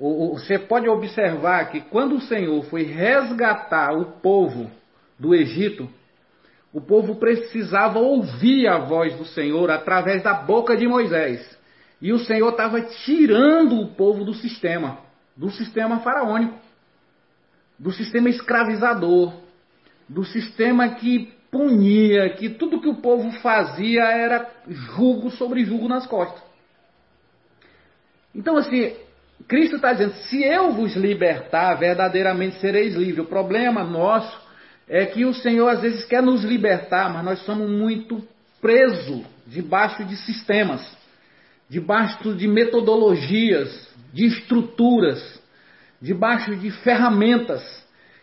[0.00, 4.70] você pode observar que quando o Senhor foi resgatar o povo
[5.18, 5.90] do Egito,
[6.72, 11.58] o povo precisava ouvir a voz do Senhor através da boca de Moisés.
[12.00, 15.00] E o Senhor estava tirando o povo do sistema,
[15.36, 16.58] do sistema faraônico,
[17.78, 19.34] do sistema escravizador,
[20.08, 26.06] do sistema que punia, que tudo que o povo fazia era jugo sobre jugo nas
[26.06, 26.42] costas.
[28.34, 28.94] Então, assim,
[29.50, 33.26] Cristo está dizendo: se eu vos libertar, verdadeiramente sereis livres.
[33.26, 34.40] O problema nosso
[34.88, 38.22] é que o Senhor às vezes quer nos libertar, mas nós somos muito
[38.60, 40.80] presos debaixo de sistemas,
[41.68, 45.42] debaixo de metodologias, de estruturas,
[46.00, 47.60] debaixo de ferramentas.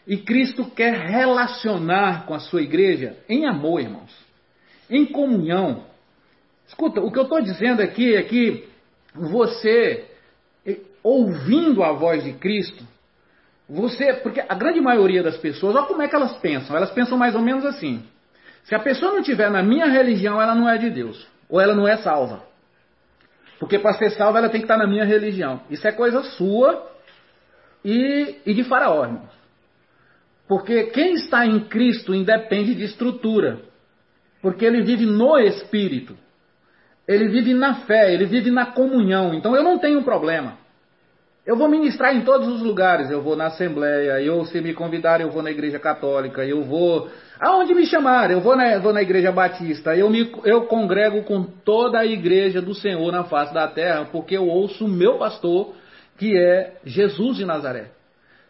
[0.08, 4.16] E Cristo quer relacionar com a sua igreja em amor, irmãos,
[4.90, 5.84] em comunhão.
[6.66, 8.66] Escuta, o que eu estou dizendo aqui é que
[9.14, 10.06] você,
[11.08, 12.84] ouvindo a voz de Cristo,
[13.70, 16.76] você, porque a grande maioria das pessoas, olha como é que elas pensam.
[16.76, 18.04] Elas pensam mais ou menos assim:
[18.64, 21.74] se a pessoa não tiver na minha religião, ela não é de Deus, ou ela
[21.74, 22.44] não é salva.
[23.60, 25.62] Porque para ser salva, ela tem que estar na minha religião.
[25.70, 26.92] Isso é coisa sua
[27.84, 29.38] e, e de Faraó, irmãos.
[30.48, 33.60] Porque quem está em Cristo independe de estrutura.
[34.42, 36.16] Porque ele vive no Espírito.
[37.08, 39.34] Ele vive na fé, ele vive na comunhão.
[39.34, 40.58] Então eu não tenho problema.
[41.48, 43.10] Eu vou ministrar em todos os lugares.
[43.10, 47.10] Eu vou na Assembleia, eu, se me convidar, eu vou na Igreja Católica, eu vou.
[47.40, 49.96] Aonde me chamar, eu vou na, vou na Igreja Batista.
[49.96, 54.36] Eu, me, eu congrego com toda a Igreja do Senhor na face da terra, porque
[54.36, 55.74] eu ouço o meu pastor,
[56.18, 57.92] que é Jesus de Nazaré.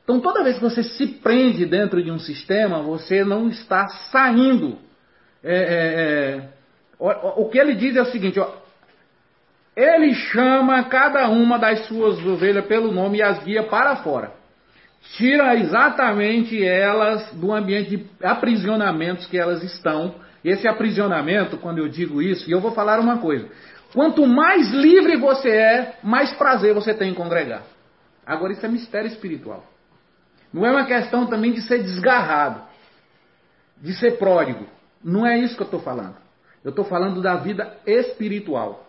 [0.03, 4.79] Então, toda vez que você se prende dentro de um sistema, você não está saindo.
[5.43, 6.49] É, é, é,
[6.97, 8.49] o, o, que ele diz é o seguinte: ó,
[9.77, 14.31] ele chama cada uma das suas ovelhas pelo nome e as guia para fora.
[15.15, 20.15] Tira exatamente elas do ambiente de aprisionamentos que elas estão.
[20.43, 23.47] Esse aprisionamento, quando eu digo isso, e eu vou falar uma coisa:
[23.93, 27.61] quanto mais livre você é, mais prazer você tem em congregar.
[28.25, 29.63] Agora, isso é mistério espiritual.
[30.51, 32.63] Não é uma questão também de ser desgarrado,
[33.79, 34.65] de ser pródigo.
[35.03, 36.15] Não é isso que eu estou falando.
[36.63, 38.86] Eu estou falando da vida espiritual.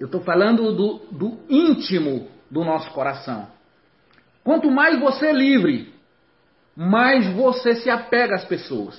[0.00, 3.46] Eu estou falando do, do íntimo do nosso coração.
[4.42, 5.92] Quanto mais você é livre,
[6.74, 8.98] mais você se apega às pessoas.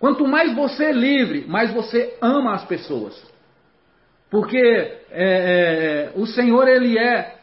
[0.00, 3.22] Quanto mais você é livre, mais você ama as pessoas.
[4.30, 7.36] Porque é, é, o Senhor, Ele é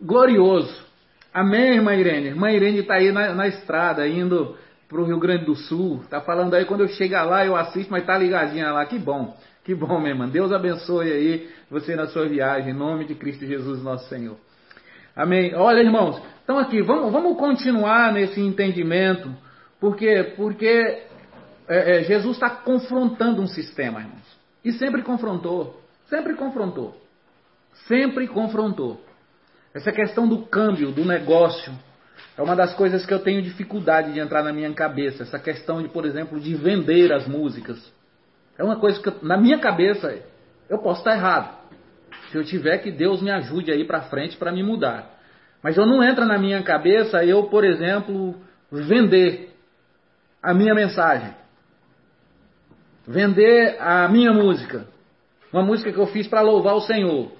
[0.00, 0.84] glorioso.
[1.32, 2.26] Amém, irmã Irene?
[2.26, 6.00] Irmã Irene está aí na, na, estrada, indo para o Rio Grande do Sul.
[6.02, 8.84] Está falando aí, quando eu chegar lá, eu assisto, mas está ligadinha lá.
[8.84, 10.28] Que bom, que bom, minha irmã.
[10.28, 14.36] Deus abençoe aí você na sua viagem, em nome de Cristo Jesus, nosso Senhor.
[15.14, 15.54] Amém.
[15.54, 19.34] Olha, irmãos, então aqui, vamos, vamos continuar nesse entendimento,
[19.78, 21.02] porque, porque
[21.68, 24.22] é, é, Jesus está confrontando um sistema, irmãos.
[24.64, 27.00] E sempre confrontou, sempre confrontou,
[27.86, 29.00] sempre confrontou.
[29.74, 31.72] Essa questão do câmbio, do negócio,
[32.36, 35.22] é uma das coisas que eu tenho dificuldade de entrar na minha cabeça.
[35.22, 37.78] Essa questão de, por exemplo, de vender as músicas.
[38.58, 40.14] É uma coisa que, na minha cabeça,
[40.68, 41.56] eu posso estar errado.
[42.30, 45.10] Se eu tiver que Deus me ajude aí para frente para me mudar.
[45.62, 48.34] Mas eu não entra na minha cabeça eu, por exemplo,
[48.70, 49.54] vender
[50.42, 51.34] a minha mensagem.
[53.06, 54.86] Vender a minha música.
[55.52, 57.32] Uma música que eu fiz para louvar o Senhor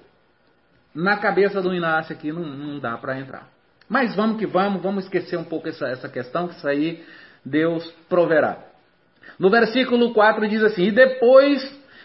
[0.93, 3.49] na cabeça do Inácio aqui não, não dá para entrar.
[3.89, 7.03] Mas vamos que vamos, vamos esquecer um pouco essa, essa questão, que isso aí
[7.43, 8.57] Deus proverá.
[9.39, 11.61] No versículo 4 diz assim: E depois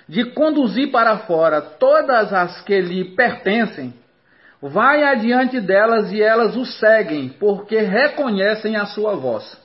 [0.08, 3.94] de conduzir para fora todas as que lhe pertencem,
[4.60, 9.60] vai adiante delas e elas o seguem, porque reconhecem a sua voz.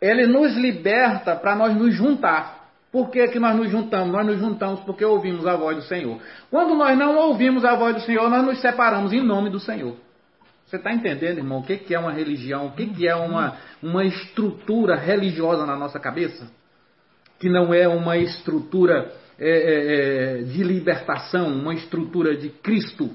[0.00, 2.56] Ele nos liberta para nós nos juntar.
[2.92, 4.12] Por que, que nós nos juntamos?
[4.12, 6.18] Nós nos juntamos porque ouvimos a voz do Senhor.
[6.50, 9.96] Quando nós não ouvimos a voz do Senhor, nós nos separamos em nome do Senhor.
[10.66, 12.66] Você está entendendo, irmão, o que, que é uma religião?
[12.66, 16.50] O que, que é uma, uma estrutura religiosa na nossa cabeça?
[17.38, 23.10] Que não é uma estrutura é, é, é de libertação, uma estrutura de Cristo,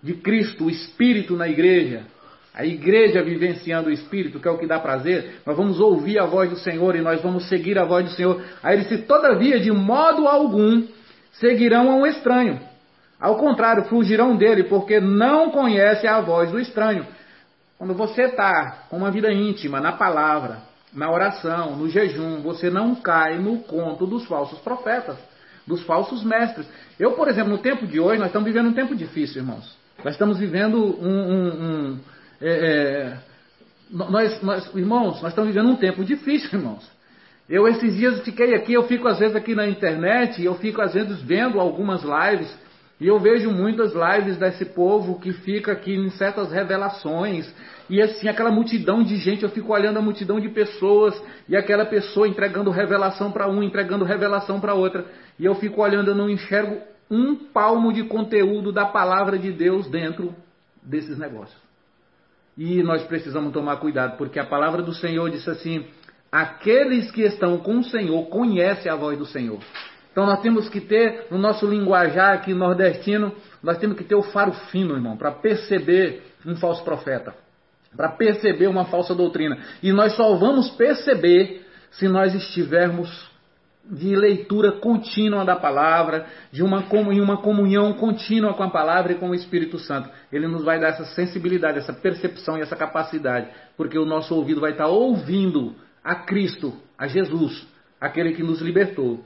[0.00, 2.04] de Cristo, o Espírito na igreja.
[2.54, 6.26] A igreja vivenciando o Espírito, que é o que dá prazer, nós vamos ouvir a
[6.26, 8.40] voz do Senhor e nós vamos seguir a voz do Senhor.
[8.62, 10.86] Aí ele disse: todavia, de modo algum,
[11.32, 12.60] seguirão a um estranho.
[13.22, 17.06] Ao contrário, fugirão dele, porque não conhece a voz do estranho.
[17.78, 20.58] Quando você está com uma vida íntima, na palavra,
[20.92, 25.16] na oração, no jejum, você não cai no conto dos falsos profetas,
[25.64, 26.68] dos falsos mestres.
[26.98, 29.78] Eu, por exemplo, no tempo de hoje, nós estamos vivendo um tempo difícil, irmãos.
[30.04, 32.00] Nós estamos vivendo um, um, um
[32.40, 33.18] é, é,
[33.88, 36.90] nós, nós, irmãos, nós estamos vivendo um tempo difícil, irmãos.
[37.48, 40.92] Eu esses dias fiquei aqui, eu fico às vezes aqui na internet, eu fico às
[40.92, 42.52] vezes vendo algumas lives,
[43.02, 47.52] e eu vejo muitas lives desse povo que fica aqui em certas revelações,
[47.90, 51.84] e assim, aquela multidão de gente, eu fico olhando a multidão de pessoas, e aquela
[51.84, 55.04] pessoa entregando revelação para um, entregando revelação para outra,
[55.36, 56.78] e eu fico olhando, eu não enxergo
[57.10, 60.32] um palmo de conteúdo da palavra de Deus dentro
[60.80, 61.60] desses negócios.
[62.56, 65.86] E nós precisamos tomar cuidado, porque a palavra do Senhor disse assim:
[66.30, 69.58] aqueles que estão com o Senhor conhecem a voz do Senhor.
[70.12, 74.22] Então nós temos que ter, no nosso linguajar aqui nordestino, nós temos que ter o
[74.22, 77.34] faro fino, irmão, para perceber um falso profeta.
[77.96, 79.58] para perceber uma falsa doutrina.
[79.82, 83.30] E nós só vamos perceber se nós estivermos
[83.84, 89.16] de leitura contínua da palavra, de uma, em uma comunhão contínua com a palavra e
[89.16, 90.08] com o Espírito Santo.
[90.32, 94.60] Ele nos vai dar essa sensibilidade, essa percepção e essa capacidade, porque o nosso ouvido
[94.60, 97.66] vai estar ouvindo a Cristo, a Jesus,
[98.00, 99.24] aquele que nos libertou.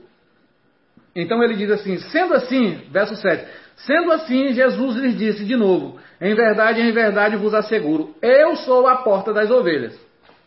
[1.17, 3.43] Então ele diz assim: sendo assim, verso 7,
[3.77, 8.85] sendo assim, Jesus lhes disse de novo: em verdade, em verdade vos asseguro, eu sou
[8.85, 9.99] a porta das ovelhas.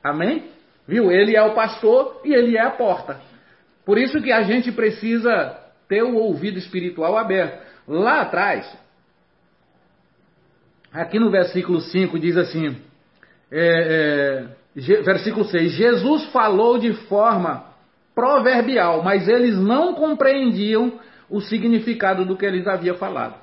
[0.02, 0.44] Amém?
[0.86, 1.10] Viu?
[1.10, 3.20] Ele é o pastor e ele é a porta.
[3.84, 5.58] Por isso que a gente precisa
[5.88, 7.60] ter o ouvido espiritual aberto.
[7.88, 8.72] Lá atrás,
[10.92, 12.76] aqui no versículo 5 diz assim,
[13.50, 14.46] é,
[14.76, 17.69] é, versículo 6, Jesus falou de forma
[18.20, 21.00] proverbial, mas eles não compreendiam
[21.30, 23.36] o significado do que eles havia falado.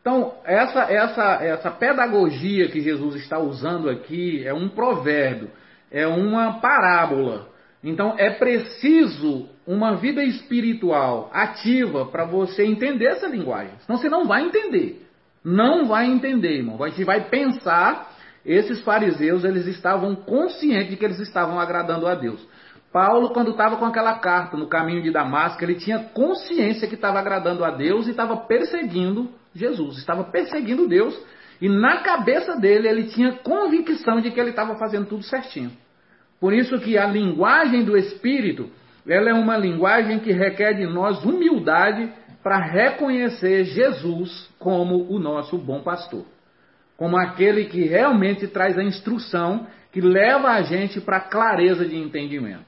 [0.00, 5.50] Então, essa, essa, essa pedagogia que Jesus está usando aqui é um provérbio,
[5.90, 7.48] é uma parábola.
[7.84, 13.74] Então, é preciso uma vida espiritual ativa para você entender essa linguagem.
[13.84, 15.06] Senão você não vai entender.
[15.44, 16.78] Não vai entender, irmão.
[16.78, 18.10] Você vai pensar,
[18.46, 22.40] esses fariseus, eles estavam conscientes de que eles estavam agradando a Deus.
[22.92, 27.18] Paulo, quando estava com aquela carta no caminho de Damasco, ele tinha consciência que estava
[27.18, 31.18] agradando a Deus e estava perseguindo Jesus, estava perseguindo Deus,
[31.60, 35.72] e na cabeça dele ele tinha convicção de que ele estava fazendo tudo certinho.
[36.40, 38.70] Por isso que a linguagem do Espírito,
[39.06, 42.10] ela é uma linguagem que requer de nós humildade
[42.42, 46.24] para reconhecer Jesus como o nosso bom pastor.
[46.96, 52.67] Como aquele que realmente traz a instrução que leva a gente para clareza de entendimento.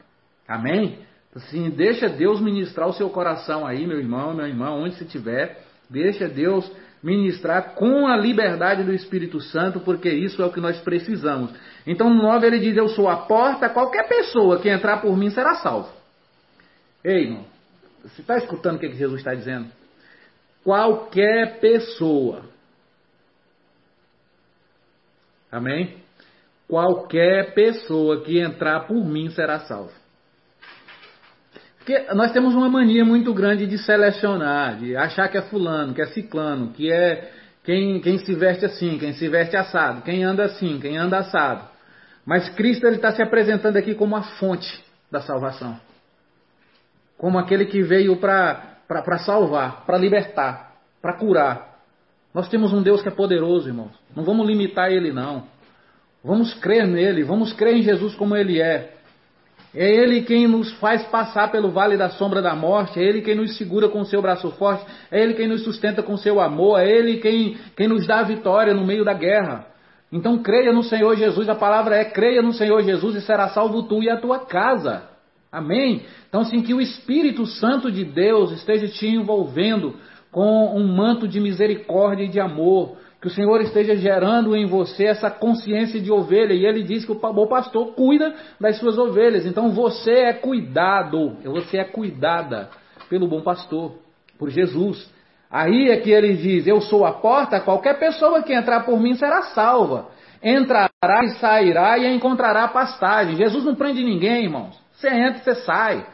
[0.51, 0.99] Amém?
[1.33, 5.63] Assim, deixa Deus ministrar o seu coração aí, meu irmão, meu irmão, onde você estiver.
[5.89, 6.69] Deixa Deus
[7.01, 11.53] ministrar com a liberdade do Espírito Santo, porque isso é o que nós precisamos.
[11.87, 15.31] Então, no 9 ele diz: Eu sou a porta, qualquer pessoa que entrar por mim
[15.31, 15.89] será salvo.
[17.05, 17.45] Ei, irmão,
[18.03, 19.69] você está escutando o que Jesus está dizendo?
[20.65, 22.43] Qualquer pessoa.
[25.51, 25.97] Amém?
[26.67, 30.00] Qualquer pessoa que entrar por mim será salvo.
[31.91, 36.01] Porque nós temos uma mania muito grande de selecionar, de achar que é fulano, que
[36.01, 37.33] é ciclano, que é
[37.65, 41.69] quem, quem se veste assim, quem se veste assado, quem anda assim, quem anda assado.
[42.25, 45.81] Mas Cristo está se apresentando aqui como a fonte da salvação.
[47.19, 51.81] Como aquele que veio para salvar, para libertar, para curar.
[52.33, 53.99] Nós temos um Deus que é poderoso, irmãos.
[54.15, 55.43] Não vamos limitar ele, não.
[56.23, 59.00] Vamos crer nele, vamos crer em Jesus como ele é.
[59.75, 63.35] É Ele quem nos faz passar pelo vale da sombra da morte, é Ele quem
[63.35, 66.91] nos segura com seu braço forte, é Ele quem nos sustenta com seu amor, é
[66.91, 69.67] Ele quem, quem nos dá a vitória no meio da guerra.
[70.13, 73.85] Então creia no Senhor Jesus, a palavra é creia no Senhor Jesus e será salvo
[73.85, 75.09] tu e a tua casa.
[75.53, 76.03] Amém?
[76.29, 79.97] Então, sim, que o Espírito Santo de Deus esteja te envolvendo
[80.31, 85.05] com um manto de misericórdia e de amor, que o Senhor esteja gerando em você
[85.05, 86.55] essa consciência de ovelha.
[86.55, 89.45] E ele diz que o bom pastor cuida das suas ovelhas.
[89.45, 92.71] Então você é cuidado, você é cuidada
[93.11, 93.93] pelo bom pastor,
[94.39, 95.11] por Jesus.
[95.51, 99.15] Aí é que ele diz: Eu sou a porta, qualquer pessoa que entrar por mim
[99.15, 100.09] será salva.
[100.43, 103.37] Entrará e sairá e encontrará pastagem.
[103.37, 104.81] Jesus não prende ninguém, irmãos.
[104.93, 106.07] Você entra e você sai.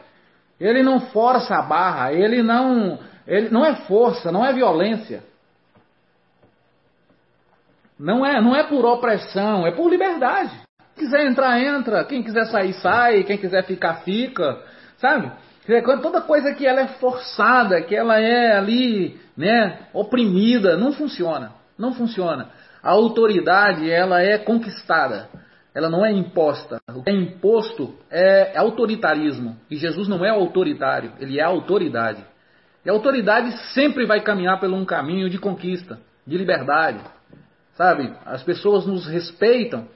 [0.59, 5.23] Ele não força a barra, ele não, ele não é força, não é violência.
[7.99, 10.51] Não é, não é por opressão, é por liberdade.
[10.95, 12.03] Quiser entrar, entra.
[12.03, 13.23] Quem quiser sair, sai.
[13.23, 14.61] Quem quiser ficar, fica.
[14.97, 15.31] Sabe?
[16.01, 21.51] Toda coisa que ela é forçada, que ela é ali, né, oprimida, não funciona.
[21.77, 22.49] Não funciona.
[22.81, 25.29] A autoridade, ela é conquistada.
[25.75, 26.79] Ela não é imposta.
[26.89, 29.57] O que é imposto é autoritarismo.
[29.69, 32.23] E Jesus não é autoritário, ele é autoridade.
[32.83, 36.99] E a autoridade sempre vai caminhar por um caminho de conquista, de liberdade.
[37.77, 38.11] Sabe?
[38.25, 39.87] As pessoas nos respeitam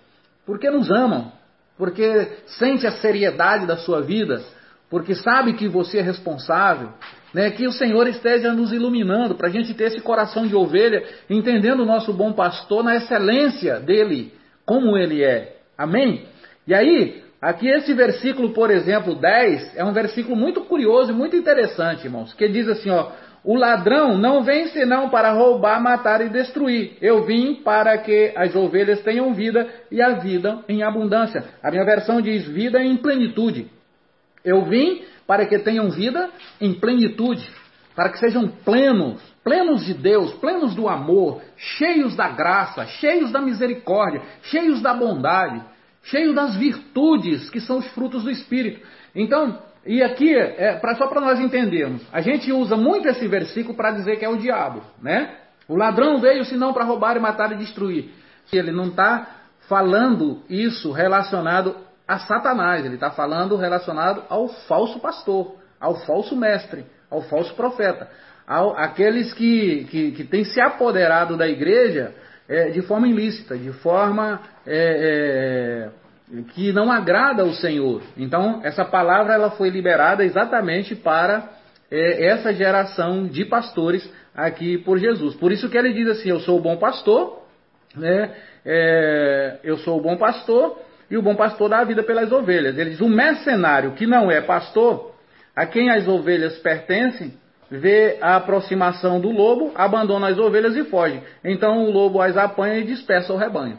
[0.46, 1.32] porque nos amam,
[1.78, 4.42] porque sente a seriedade da sua vida,
[4.90, 6.90] porque sabe que você é responsável,
[7.34, 7.50] né?
[7.50, 11.82] que o Senhor esteja nos iluminando para a gente ter esse coração de ovelha, entendendo
[11.82, 14.34] o nosso bom pastor na excelência dele,
[14.66, 15.58] como ele é.
[15.78, 16.26] Amém?
[16.68, 21.36] E aí, aqui esse versículo, por exemplo, 10, é um versículo muito curioso e muito
[21.36, 23.12] interessante, irmãos, que diz assim, ó,
[23.44, 26.98] o ladrão não vem senão para roubar, matar e destruir.
[27.02, 31.44] Eu vim para que as ovelhas tenham vida e a vida em abundância.
[31.64, 33.68] A minha versão diz vida em plenitude.
[34.46, 36.30] Eu vim para que tenham vida
[36.60, 37.50] em plenitude.
[37.94, 43.42] para que sejam plenos, plenos de Deus, plenos do amor, cheios da graça, cheios da
[43.42, 45.62] misericórdia, cheios da bondade,
[46.04, 48.80] cheios das virtudes que são os frutos do Espírito.
[49.14, 53.76] Então, e aqui, é, pra, só para nós entendermos, a gente usa muito esse versículo
[53.76, 55.36] para dizer que é o diabo, né?
[55.68, 58.12] O ladrão veio senão para roubar e matar e destruir.
[58.52, 59.28] Ele não está
[59.68, 61.76] falando isso relacionado
[62.08, 68.10] a Satanás, ele está falando relacionado ao falso pastor, ao falso mestre, ao falso profeta,
[68.46, 72.14] ao, aqueles que, que, que têm se apoderado da igreja
[72.50, 76.01] é, de forma ilícita, de forma é, é,
[76.54, 78.02] que não agrada ao Senhor.
[78.18, 81.50] Então, essa palavra ela foi liberada exatamente para
[81.90, 85.36] é, essa geração de pastores aqui por Jesus.
[85.36, 87.44] Por isso que ele diz assim: Eu sou o bom pastor,
[87.96, 88.34] né?
[88.66, 90.80] É, eu sou o bom pastor
[91.10, 92.78] e o bom pastor dá a vida pelas ovelhas.
[92.78, 95.14] Ele diz: O mercenário que não é pastor,
[95.56, 97.34] a quem as ovelhas pertencem,
[97.70, 101.22] vê a aproximação do lobo, abandona as ovelhas e foge.
[101.44, 103.78] Então o lobo as apanha e dispersa o rebanho.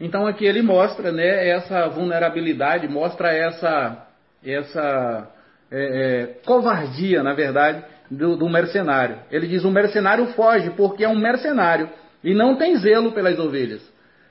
[0.00, 4.06] Então aqui ele mostra né, essa vulnerabilidade, mostra essa,
[4.44, 5.28] essa
[5.70, 9.18] é, é, covardia, na verdade, do, do mercenário.
[9.30, 11.90] Ele diz: o mercenário foge porque é um mercenário
[12.24, 13.88] e não tem zelo pelas ovelhas.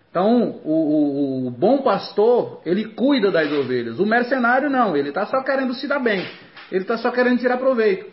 [0.09, 3.99] Então, o, o, o, bom pastor, ele cuida das ovelhas.
[3.99, 6.25] O mercenário não, ele está só querendo se dar bem.
[6.71, 8.07] Ele está só querendo tirar proveito.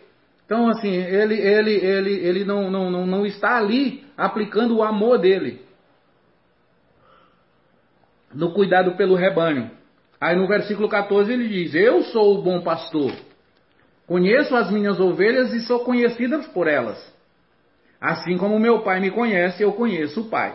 [0.45, 5.19] Então, assim, ele, ele, ele, ele não, não, não, não está ali aplicando o amor
[5.19, 5.66] dele
[8.37, 9.71] no cuidado pelo rebanho.
[10.21, 13.13] Aí no versículo 14 ele diz: Eu sou o bom pastor.
[14.07, 17.15] Conheço as minhas ovelhas e sou conhecida por elas.
[18.01, 20.55] Assim como meu pai me conhece, eu conheço o pai.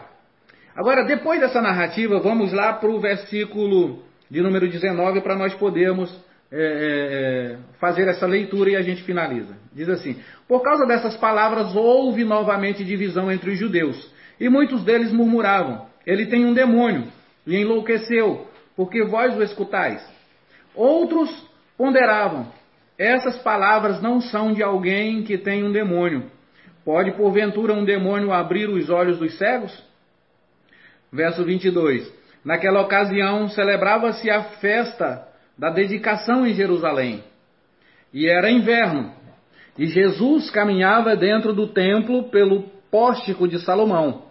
[0.76, 6.10] Agora, depois dessa narrativa, vamos lá para o versículo de número 19 para nós podermos
[6.50, 9.56] é, é, é, fazer essa leitura e a gente finaliza.
[9.74, 10.18] Diz assim:
[10.48, 14.10] Por causa dessas palavras houve novamente divisão entre os judeus,
[14.40, 17.06] e muitos deles murmuravam: Ele tem um demônio,
[17.46, 20.06] e enlouqueceu, porque vós o escutais.
[20.76, 21.30] Outros
[21.78, 22.48] ponderavam:
[22.98, 26.30] essas palavras não são de alguém que tem um demônio.
[26.86, 29.72] Pode, porventura, um demônio abrir os olhos dos cegos?
[31.12, 32.12] Verso 22.
[32.44, 35.28] Naquela ocasião celebrava-se a festa
[35.58, 37.24] da dedicação em Jerusalém.
[38.14, 39.12] E era inverno.
[39.78, 44.24] E Jesus caminhava dentro do templo pelo pórtico de Salomão.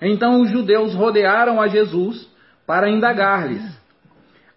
[0.00, 2.28] Então os judeus rodearam a Jesus
[2.66, 3.62] para indagar-lhes: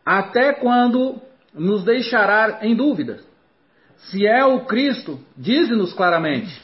[0.05, 1.21] Até quando
[1.53, 3.25] nos deixará em dúvidas?
[3.97, 6.61] Se é o Cristo, dize-nos claramente.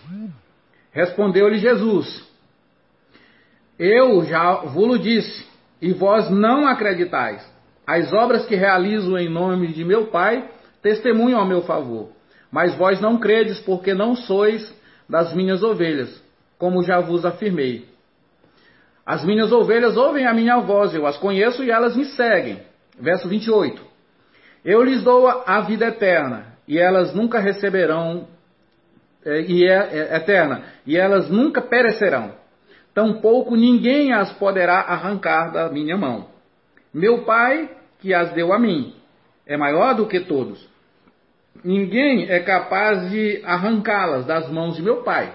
[0.92, 2.28] Respondeu-lhe Jesus:
[3.80, 5.48] Eu já vos disse,
[5.82, 7.50] e vós não acreditais.
[7.88, 10.50] As obras que realizo em nome de meu Pai
[10.82, 12.10] testemunham a meu favor.
[12.52, 14.74] Mas vós não credes, porque não sois
[15.10, 16.22] das minhas ovelhas,
[16.58, 17.91] como já vos afirmei.
[19.12, 22.62] As minhas ovelhas ouvem a minha voz, eu as conheço e elas me seguem.
[22.97, 23.84] Verso 28.
[24.64, 28.30] Eu lhes dou a vida eterna, e elas nunca receberão,
[29.26, 32.36] é, e é, é eterna, e elas nunca perecerão.
[32.93, 36.28] Tampouco ninguém as poderá arrancar da minha mão.
[36.93, 38.95] Meu Pai, que as deu a mim,
[39.45, 40.66] é maior do que todos.
[41.66, 45.34] Ninguém é capaz de arrancá-las das mãos de meu Pai.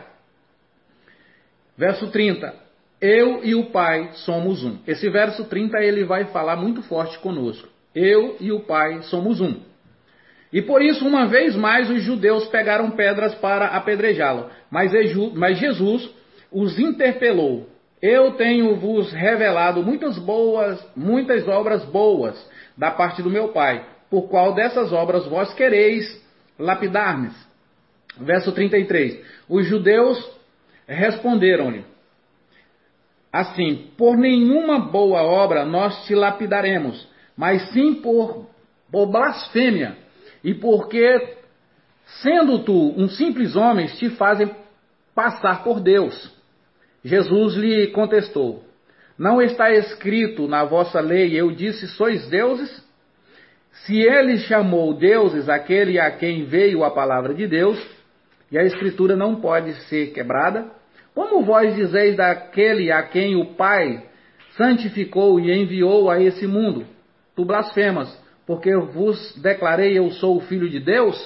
[1.76, 2.64] Verso 30.
[3.00, 4.78] Eu e o Pai somos um.
[4.86, 7.68] Esse verso 30 ele vai falar muito forte conosco.
[7.94, 9.60] Eu e o Pai somos um.
[10.52, 14.48] E por isso, uma vez mais, os judeus pegaram pedras para apedrejá-lo.
[14.70, 16.08] Mas Jesus
[16.50, 17.68] os interpelou.
[18.00, 23.84] Eu tenho vos revelado muitas boas, muitas obras boas da parte do meu Pai.
[24.08, 26.24] Por qual dessas obras vós quereis
[26.58, 27.30] lapidar-me?
[28.18, 29.20] Verso 33.
[29.48, 30.18] Os judeus
[30.86, 31.95] responderam-lhe
[33.32, 38.46] assim: Por nenhuma boa obra nós te lapidaremos, mas sim por,
[38.90, 39.96] por blasfêmia
[40.42, 41.36] e porque,
[42.22, 44.50] sendo tu um simples homem, te fazem
[45.14, 46.32] passar por Deus.
[47.04, 48.62] Jesus lhe contestou:
[49.18, 52.84] Não está escrito na vossa lei, eu disse, sois deuses?
[53.84, 57.78] Se ele chamou deuses aquele a quem veio a palavra de Deus,
[58.50, 60.70] e a escritura não pode ser quebrada,
[61.16, 64.02] como vós dizeis daquele a quem o Pai
[64.54, 66.86] santificou e enviou a esse mundo?
[67.34, 68.14] Tu blasfemas,
[68.46, 71.16] porque vos declarei eu sou o filho de Deus?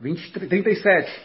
[0.00, 1.22] 20, 37.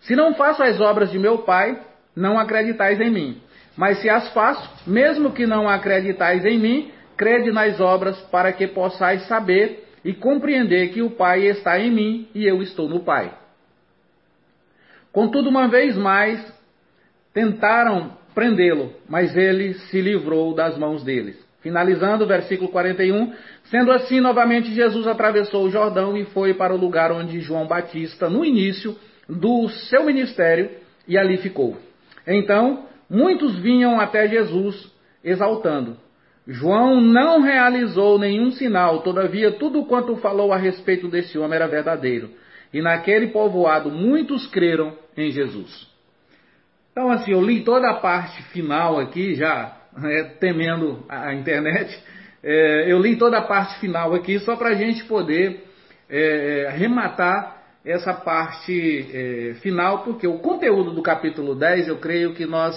[0.00, 1.80] Se não faço as obras de meu Pai,
[2.14, 3.40] não acreditais em mim.
[3.78, 8.66] Mas se as faço, mesmo que não acreditais em mim, crede nas obras para que
[8.66, 13.32] possais saber e compreender que o Pai está em mim e eu estou no Pai.
[15.12, 16.54] Contudo, uma vez mais,
[17.36, 21.36] tentaram prendê-lo, mas ele se livrou das mãos deles.
[21.60, 23.30] Finalizando o versículo 41,
[23.64, 28.30] sendo assim, novamente Jesus atravessou o Jordão e foi para o lugar onde João Batista,
[28.30, 28.96] no início
[29.28, 30.70] do seu ministério,
[31.06, 31.76] e ali ficou.
[32.26, 34.90] Então, muitos vinham até Jesus,
[35.22, 35.98] exaltando:
[36.46, 42.30] João não realizou nenhum sinal, todavia tudo quanto falou a respeito desse homem era verdadeiro.
[42.72, 45.95] E naquele povoado muitos creram em Jesus.
[46.98, 51.94] Então, assim, eu li toda a parte final aqui, já é, temendo a internet.
[52.42, 55.62] É, eu li toda a parte final aqui só para a gente poder
[56.08, 62.46] é, arrematar essa parte é, final, porque o conteúdo do capítulo 10 eu creio que
[62.46, 62.74] nós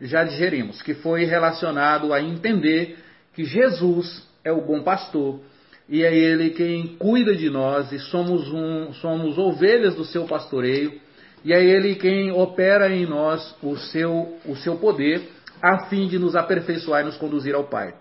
[0.00, 2.98] já digerimos, que foi relacionado a entender
[3.34, 5.42] que Jesus é o bom pastor
[5.88, 11.08] e é Ele quem cuida de nós e somos, um, somos ovelhas do seu pastoreio
[11.44, 15.28] e é Ele quem opera em nós o seu, o seu poder
[15.62, 17.94] a fim de nos aperfeiçoar e nos conduzir ao Pai.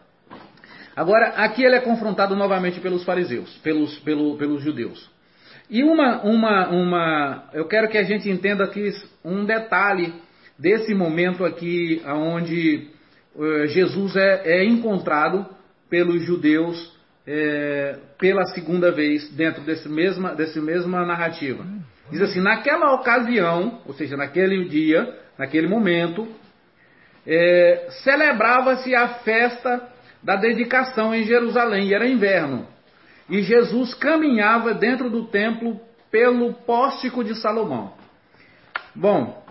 [0.95, 5.09] Agora, aqui ele é confrontado novamente pelos fariseus, pelos, pelo, pelos judeus.
[5.69, 8.91] E uma, uma, uma, eu quero que a gente entenda aqui
[9.23, 10.13] um detalhe
[10.57, 12.89] desse momento aqui, onde
[13.35, 15.45] uh, Jesus é, é, encontrado
[15.89, 21.63] pelos judeus é, pela segunda vez dentro desse mesma, desse mesma narrativa.
[22.11, 26.27] Diz assim: naquela ocasião, ou seja, naquele dia, naquele momento,
[27.25, 29.87] é, celebrava-se a festa
[30.21, 32.67] da dedicação em Jerusalém, e era inverno.
[33.29, 35.79] E Jesus caminhava dentro do templo
[36.11, 37.93] pelo pórtico de Salomão.
[38.95, 39.45] Bom,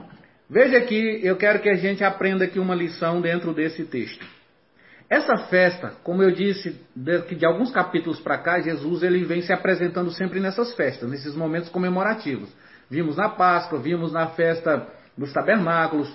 [0.50, 4.26] veja aqui, eu quero que a gente aprenda aqui uma lição dentro desse texto.
[5.10, 9.52] Essa festa, como eu disse, de, de alguns capítulos para cá, Jesus ele vem se
[9.52, 12.50] apresentando sempre nessas festas, nesses momentos comemorativos.
[12.90, 14.86] Vimos na Páscoa, vimos na festa
[15.16, 16.12] dos tabernáculos,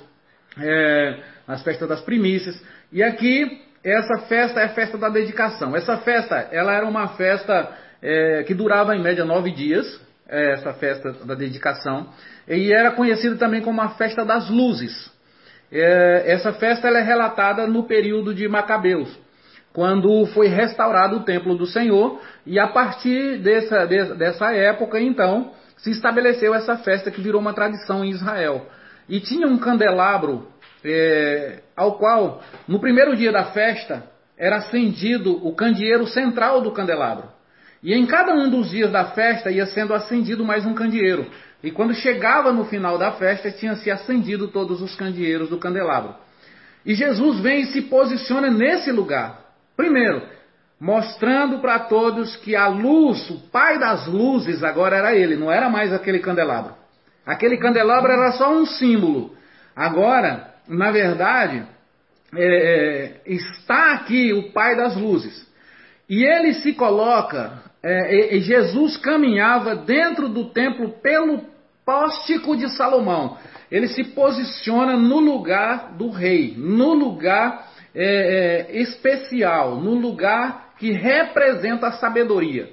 [0.59, 2.61] é, nas festas das primícias.
[2.91, 5.75] E aqui, essa festa é a festa da dedicação.
[5.75, 10.73] Essa festa, ela era uma festa é, que durava em média nove dias, é, essa
[10.73, 12.09] festa da dedicação,
[12.47, 15.11] e era conhecida também como a festa das luzes.
[15.76, 19.09] É, essa festa é relatada no período de Macabeus,
[19.74, 25.89] quando foi restaurado o templo do Senhor, e a partir dessa, dessa época, então, se
[25.89, 28.67] estabeleceu essa festa que virou uma tradição em Israel.
[29.09, 30.47] E tinha um candelabro
[30.86, 34.03] é, ao qual, no primeiro dia da festa,
[34.38, 37.30] era acendido o candeeiro central do candelabro.
[37.82, 41.26] E em cada um dos dias da festa ia sendo acendido mais um candeeiro.
[41.64, 46.14] E quando chegava no final da festa, tinha se acendido todos os candeeiros do candelabro.
[46.86, 49.39] E Jesus vem e se posiciona nesse lugar.
[49.78, 50.22] Primeiro,
[50.80, 55.70] mostrando para todos que a luz, o pai das luzes, agora era ele, não era
[55.70, 56.76] mais aquele candelabro.
[57.26, 59.34] Aquele candelabro era só um símbolo.
[59.74, 61.64] Agora, na verdade,
[62.36, 65.49] é, é está aqui o pai das luzes.
[66.09, 71.53] E ele se coloca, é, Jesus caminhava dentro do templo pelo
[71.86, 73.38] póstico de Salomão.
[73.71, 80.91] Ele se posiciona no lugar do rei, no lugar é, é, especial, no lugar que
[80.91, 82.69] representa a sabedoria.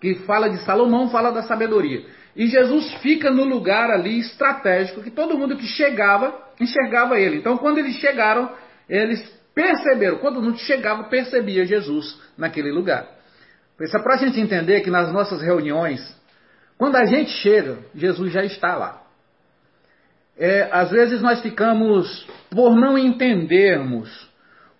[0.00, 2.04] Que fala de Salomão, fala da sabedoria.
[2.34, 7.38] E Jesus fica no lugar ali estratégico que todo mundo que chegava enxergava ele.
[7.38, 8.50] Então, quando eles chegaram,
[8.88, 9.20] eles
[9.54, 10.18] perceberam.
[10.18, 13.06] Quando não chegava, percebia Jesus naquele lugar.
[13.80, 16.00] Isso é para a gente entender que nas nossas reuniões,
[16.80, 19.02] quando a gente chega, Jesus já está lá.
[20.38, 24.08] É, às vezes nós ficamos, por não entendermos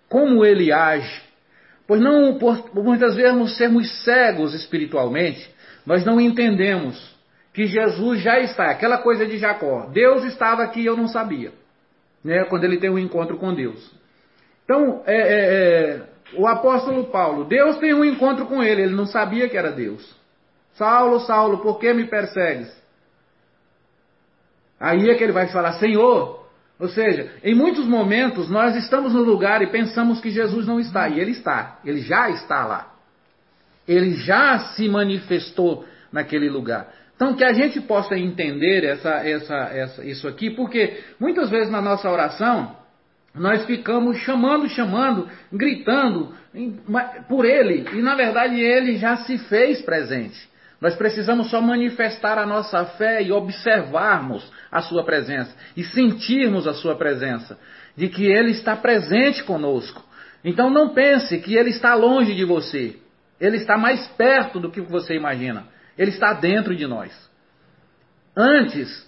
[0.09, 1.21] como ele age,
[1.85, 5.47] por, não, por, por muitas vezes sermos cegos espiritualmente,
[5.85, 7.15] nós não entendemos
[7.53, 8.71] que Jesus já está.
[8.71, 9.87] Aquela coisa de Jacó.
[9.93, 11.51] Deus estava aqui e eu não sabia.
[12.25, 13.91] Né, quando ele tem um encontro com Deus.
[14.63, 19.05] Então, é, é, é, o apóstolo Paulo, Deus tem um encontro com ele, ele não
[19.05, 20.19] sabia que era Deus.
[20.73, 22.71] Saulo, Saulo, por que me persegues?
[24.79, 26.41] Aí é que ele vai falar, Senhor.
[26.79, 31.07] Ou seja, em muitos momentos nós estamos no lugar e pensamos que Jesus não está.
[31.09, 32.91] E ele está, ele já está lá.
[33.87, 36.91] Ele já se manifestou naquele lugar.
[37.15, 41.79] Então, que a gente possa entender essa, essa, essa, isso aqui, porque muitas vezes na
[41.79, 42.75] nossa oração,
[43.35, 46.33] nós ficamos chamando, chamando, gritando
[47.29, 50.49] por Ele, e na verdade Ele já se fez presente.
[50.81, 56.73] Nós precisamos só manifestar a nossa fé e observarmos a Sua presença e sentirmos a
[56.73, 57.59] Sua presença,
[57.95, 60.03] de que Ele está presente conosco.
[60.43, 62.97] Então não pense que Ele está longe de você.
[63.39, 65.67] Ele está mais perto do que você imagina.
[65.95, 67.11] Ele está dentro de nós.
[68.35, 69.07] Antes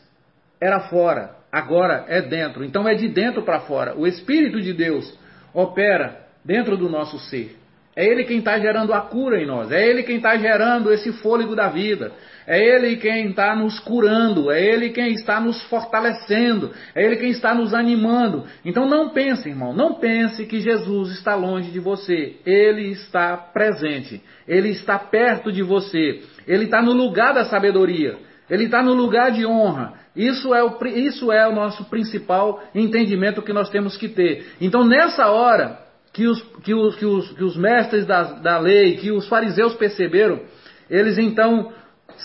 [0.61, 2.63] era fora, agora é dentro.
[2.63, 3.97] Então é de dentro para fora.
[3.97, 5.11] O Espírito de Deus
[5.53, 7.57] opera dentro do nosso ser.
[7.95, 9.71] É Ele quem está gerando a cura em nós.
[9.71, 12.11] É Ele quem está gerando esse fôlego da vida.
[12.47, 14.51] É Ele quem está nos curando.
[14.51, 16.71] É Ele quem está nos fortalecendo.
[16.95, 18.45] É Ele quem está nos animando.
[18.65, 22.37] Então não pense, irmão, não pense que Jesus está longe de você.
[22.45, 24.21] Ele está presente.
[24.47, 26.21] Ele está perto de você.
[26.47, 28.17] Ele está no lugar da sabedoria.
[28.49, 29.93] Ele está no lugar de honra.
[30.15, 34.45] Isso é, o, isso é o nosso principal entendimento que nós temos que ter.
[34.59, 35.82] Então, nessa hora
[36.13, 39.73] que os, que os, que os, que os mestres da, da lei, que os fariseus
[39.73, 40.41] perceberam,
[40.89, 41.73] eles então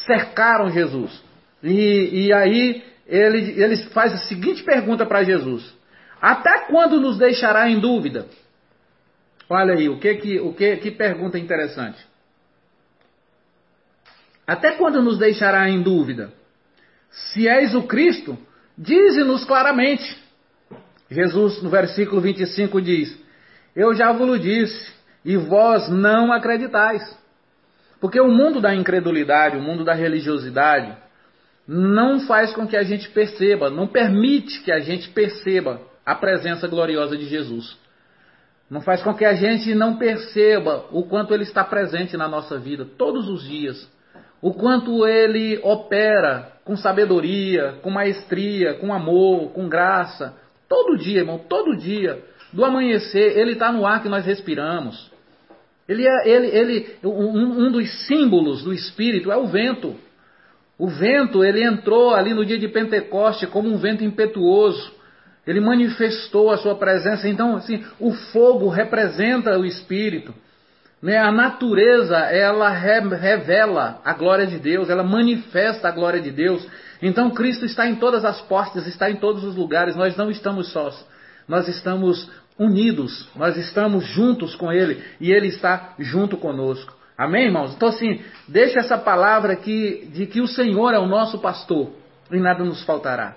[0.06, 1.24] cercaram Jesus.
[1.62, 5.74] E, e aí ele, ele faz a seguinte pergunta para Jesus:
[6.20, 8.26] Até quando nos deixará em dúvida?
[9.48, 12.06] Olha aí, o que que, o que, que pergunta interessante.
[14.46, 16.30] Até quando nos deixará em dúvida?
[17.10, 18.36] Se és o Cristo,
[18.76, 20.22] dize-nos claramente.
[21.10, 23.27] Jesus, no versículo 25, diz:
[23.74, 24.92] Eu já vos disse,
[25.24, 27.02] e vós não acreditais.
[28.00, 30.96] Porque o mundo da incredulidade, o mundo da religiosidade,
[31.66, 36.66] não faz com que a gente perceba, não permite que a gente perceba a presença
[36.66, 37.76] gloriosa de Jesus.
[38.70, 42.58] Não faz com que a gente não perceba o quanto ele está presente na nossa
[42.58, 43.88] vida todos os dias
[44.40, 50.36] o quanto ele opera com sabedoria, com maestria, com amor, com graça.
[50.68, 52.22] Todo dia, irmão, todo dia.
[52.58, 55.12] Do amanhecer, ele está no ar que nós respiramos.
[55.88, 59.94] Ele é, ele, ele, um, um dos símbolos do Espírito é o vento.
[60.76, 64.92] O vento, ele entrou ali no dia de Pentecoste como um vento impetuoso.
[65.46, 67.28] Ele manifestou a sua presença.
[67.28, 70.34] Então, assim, o fogo representa o Espírito.
[71.00, 71.16] Né?
[71.16, 76.66] A natureza, ela revela a glória de Deus, ela manifesta a glória de Deus.
[77.00, 79.94] Então Cristo está em todas as portas, está em todos os lugares.
[79.94, 81.06] Nós não estamos sós,
[81.46, 82.28] nós estamos
[82.58, 86.96] unidos, nós estamos juntos com Ele e Ele está junto conosco.
[87.16, 87.74] Amém, irmãos?
[87.74, 91.90] Então, assim, deixa essa palavra aqui de que o Senhor é o nosso pastor
[92.30, 93.36] e nada nos faltará.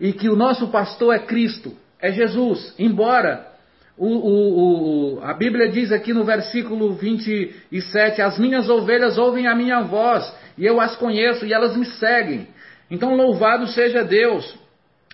[0.00, 2.74] E que o nosso pastor é Cristo, é Jesus.
[2.78, 3.48] Embora
[3.96, 9.56] o, o, o, a Bíblia diz aqui no versículo 27: As minhas ovelhas ouvem a
[9.56, 12.46] minha voz, e eu as conheço, e elas me seguem.
[12.88, 14.56] Então, louvado seja Deus.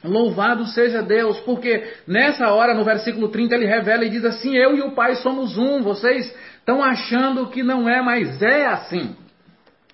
[0.05, 4.77] Louvado seja Deus, porque nessa hora, no versículo 30, ele revela e diz assim: Eu
[4.77, 5.81] e o Pai somos um.
[5.83, 9.17] Vocês estão achando que não é, mas é assim.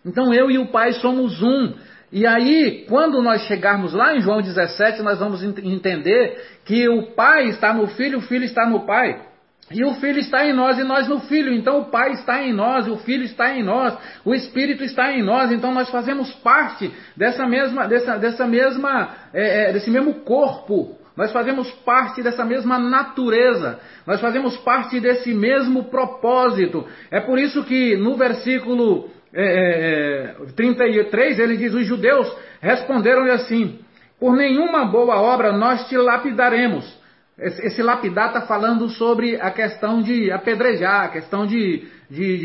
[0.04, 1.74] Então, eu e o Pai somos um.
[2.12, 7.44] E aí, quando nós chegarmos lá em João 17, nós vamos entender que o Pai
[7.44, 9.29] está no Filho, o Filho está no Pai.
[9.70, 11.52] E o Filho está em nós e nós no Filho.
[11.54, 15.22] Então o Pai está em nós, o Filho está em nós, o Espírito está em
[15.22, 15.52] nós.
[15.52, 20.98] Então nós fazemos parte dessa mesma, dessa, dessa mesma, é, é, desse mesmo corpo.
[21.16, 23.78] Nós fazemos parte dessa mesma natureza.
[24.06, 26.84] Nós fazemos parte desse mesmo propósito.
[27.10, 33.78] É por isso que no versículo é, 33, é, ele diz: Os judeus responderam-lhe assim:
[34.18, 36.99] Por nenhuma boa obra nós te lapidaremos.
[37.40, 42.36] Esse, lapidar está falando sobre a questão de apedrejar, a questão de, de,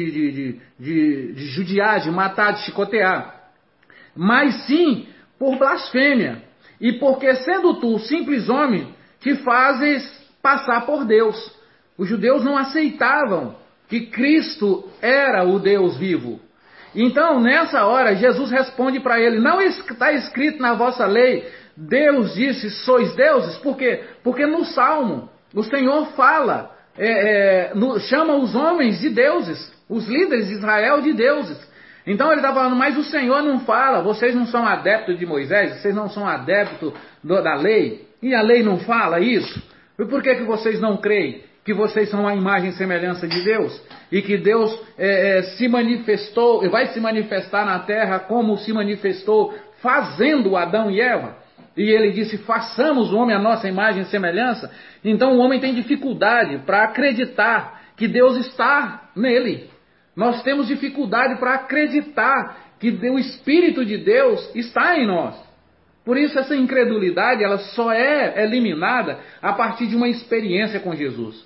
[0.79, 3.35] de, de judiar, de matar, de chicotear.
[4.15, 6.41] Mas sim por blasfêmia.
[6.79, 8.87] E porque, sendo tu simples homem,
[9.19, 10.07] te fazes
[10.41, 11.35] passar por Deus.
[11.97, 13.55] Os judeus não aceitavam
[13.89, 16.39] que Cristo era o Deus vivo.
[16.95, 21.45] Então, nessa hora, Jesus responde para ele: Não está escrito na vossa lei,
[21.77, 23.57] Deus disse, sois deuses?
[23.57, 24.03] Por quê?
[24.23, 30.07] Porque no Salmo, o Senhor fala, é, é, no, chama os homens de deuses, os
[30.07, 31.57] líderes de Israel de deuses.
[32.07, 35.81] Então ele está falando, mas o Senhor não fala, vocês não são adeptos de Moisés,
[35.81, 39.61] vocês não são adeptos do, da lei, e a lei não fala isso?
[39.99, 41.43] E por que, que vocês não creem?
[41.65, 45.67] que vocês são a imagem e semelhança de Deus e que Deus é, é, se
[45.67, 49.51] manifestou vai se manifestar na terra como se manifestou
[49.81, 51.35] fazendo Adão e Eva.
[51.75, 54.71] E ele disse: façamos o homem a nossa imagem e semelhança.
[55.03, 59.69] Então o homem tem dificuldade para acreditar que Deus está nele.
[60.15, 65.35] Nós temos dificuldade para acreditar que o Espírito de Deus está em nós.
[66.05, 71.45] Por isso essa incredulidade ela só é eliminada a partir de uma experiência com Jesus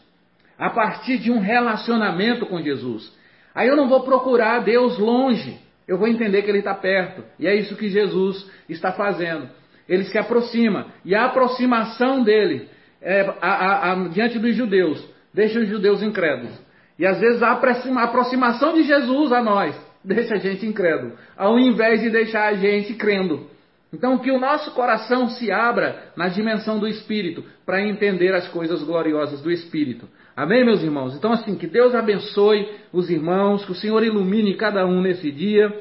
[0.60, 3.18] a partir de um relacionamento com Jesus.
[3.56, 5.58] Aí eu não vou procurar Deus longe,
[5.88, 7.24] eu vou entender que Ele está perto.
[7.40, 9.50] E é isso que Jesus está fazendo.
[9.90, 12.70] Ele se aproxima, e a aproximação dele
[13.02, 16.54] é, a, a, a, diante dos judeus deixa os judeus incrédulos.
[16.98, 19.76] E às vezes a aproximação de Jesus a nós
[20.06, 23.48] deixa a gente incrédulo, ao invés de deixar a gente crendo.
[23.92, 28.84] Então, que o nosso coração se abra na dimensão do Espírito para entender as coisas
[28.84, 30.08] gloriosas do Espírito.
[30.38, 31.16] Amém, meus irmãos?
[31.16, 35.74] Então, assim, que Deus abençoe os irmãos, que o Senhor ilumine cada um nesse dia.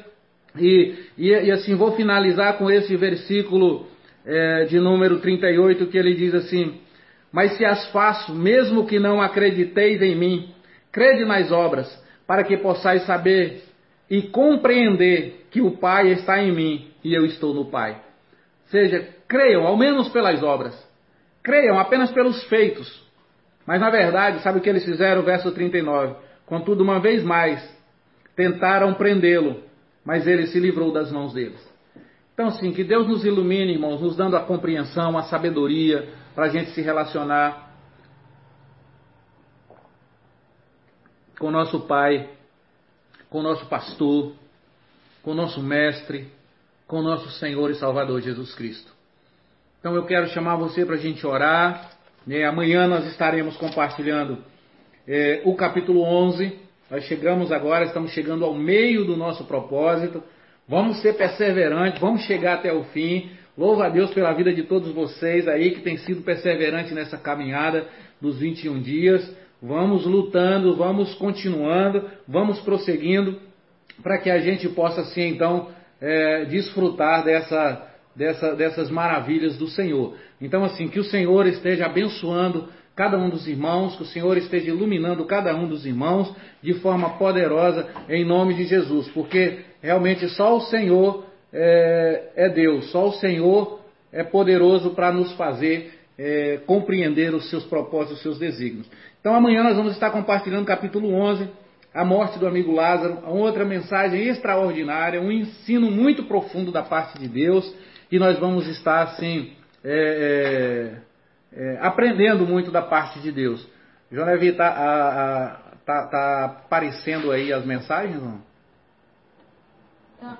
[0.57, 3.85] E, e, e assim, vou finalizar com esse versículo
[4.29, 6.79] é, de número 38, que ele diz assim:
[7.31, 10.53] Mas se as faço, mesmo que não acrediteis em mim,
[10.91, 11.87] crede nas obras,
[12.27, 13.63] para que possais saber
[14.09, 17.99] e compreender que o Pai está em mim e eu estou no Pai.
[18.67, 20.77] Seja, creiam, ao menos pelas obras.
[21.41, 23.03] Creiam apenas pelos feitos.
[23.65, 25.23] Mas na verdade, sabe o que eles fizeram?
[25.23, 26.15] Verso 39.
[26.45, 27.67] Contudo, uma vez mais,
[28.35, 29.63] tentaram prendê-lo,
[30.05, 31.68] mas ele se livrou das mãos deles.
[32.39, 36.47] Então, sim, que Deus nos ilumine, irmãos, nos dando a compreensão, a sabedoria, para a
[36.47, 37.69] gente se relacionar
[41.37, 42.29] com nosso Pai,
[43.29, 44.31] com nosso pastor,
[45.21, 46.31] com nosso mestre,
[46.87, 48.89] com nosso Senhor e Salvador Jesus Cristo.
[49.81, 51.91] Então eu quero chamar você para a gente orar.
[52.25, 52.45] Né?
[52.45, 54.37] Amanhã nós estaremos compartilhando
[55.05, 56.57] é, o capítulo 11.
[56.89, 60.23] Nós chegamos agora, estamos chegando ao meio do nosso propósito.
[60.69, 63.31] Vamos ser perseverantes, vamos chegar até o fim.
[63.57, 67.87] Louva a Deus pela vida de todos vocês aí que tem sido perseverante nessa caminhada
[68.21, 69.35] dos 21 dias.
[69.59, 73.39] Vamos lutando, vamos continuando, vamos prosseguindo
[74.03, 80.17] para que a gente possa assim então é, desfrutar dessa, dessa, dessas maravilhas do Senhor.
[80.39, 84.69] Então, assim, que o Senhor esteja abençoando cada um dos irmãos, que o Senhor esteja
[84.69, 90.57] iluminando cada um dos irmãos de forma poderosa em nome de Jesus, porque realmente só
[90.57, 93.79] o Senhor é, é Deus, só o Senhor
[94.11, 98.89] é poderoso para nos fazer é, compreender os seus propósitos, os seus desígnios.
[99.19, 101.49] Então amanhã nós vamos estar compartilhando capítulo 11
[101.93, 107.27] a morte do amigo Lázaro, outra mensagem extraordinária, um ensino muito profundo da parte de
[107.27, 107.73] Deus,
[108.11, 109.53] e nós vamos estar assim
[109.83, 111.01] é,
[111.53, 113.67] é, é, aprendendo muito da parte de Deus.
[114.11, 118.21] João Levi, está tá, tá aparecendo aí as mensagens?
[118.21, 118.48] Não?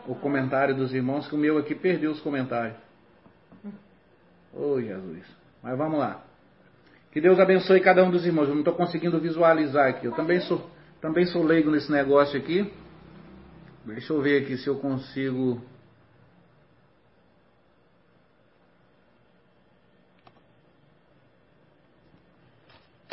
[0.08, 2.78] O comentário dos irmãos, que o meu aqui perdeu os comentários.
[4.54, 5.26] Oh, Jesus.
[5.62, 6.24] Mas vamos lá.
[7.12, 8.48] Que Deus abençoe cada um dos irmãos.
[8.48, 10.06] Eu não estou conseguindo visualizar aqui.
[10.06, 10.70] Eu também sou.
[11.02, 12.72] Também sou leigo nesse negócio aqui.
[13.86, 15.62] Deixa eu ver aqui se eu consigo.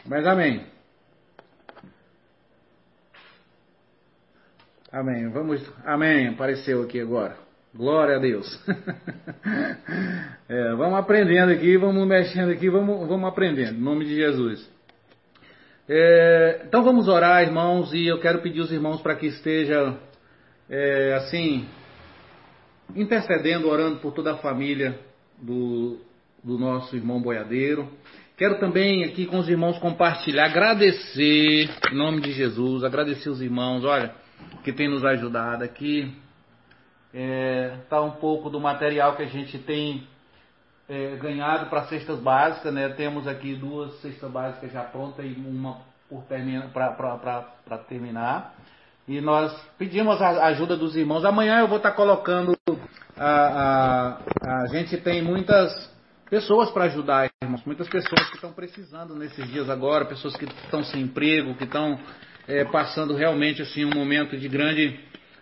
[0.04, 0.75] Mas amém.
[4.96, 5.28] Amém.
[5.28, 5.62] Vamos.
[5.84, 6.28] Amém.
[6.28, 7.36] Apareceu aqui agora.
[7.74, 8.46] Glória a Deus.
[10.48, 13.76] é, vamos aprendendo aqui, vamos mexendo aqui, vamos, vamos aprendendo.
[13.76, 14.66] Em nome de Jesus.
[15.86, 19.98] É, então vamos orar, irmãos, e eu quero pedir os irmãos para que estejam
[20.70, 21.68] é, assim
[22.94, 24.98] intercedendo, orando por toda a família
[25.36, 26.00] do,
[26.42, 27.86] do nosso irmão boiadeiro.
[28.38, 33.84] Quero também aqui com os irmãos compartilhar, agradecer, em nome de Jesus, agradecer os irmãos,
[33.84, 34.24] olha,
[34.62, 36.14] que tem nos ajudado aqui.
[37.12, 40.06] Está é, um pouco do material que a gente tem
[40.88, 42.88] é, ganhado para cestas básicas, né?
[42.90, 45.78] Temos aqui duas cestas básicas já prontas e uma
[46.72, 48.54] para terminar.
[49.08, 51.24] E nós pedimos a ajuda dos irmãos.
[51.24, 52.56] Amanhã eu vou estar colocando.
[53.16, 55.72] A, a, a gente tem muitas
[56.28, 57.64] pessoas para ajudar, irmãos.
[57.64, 61.98] Muitas pessoas que estão precisando nesses dias agora, pessoas que estão sem emprego, que estão
[62.48, 64.98] é, passando realmente assim um momento de grande,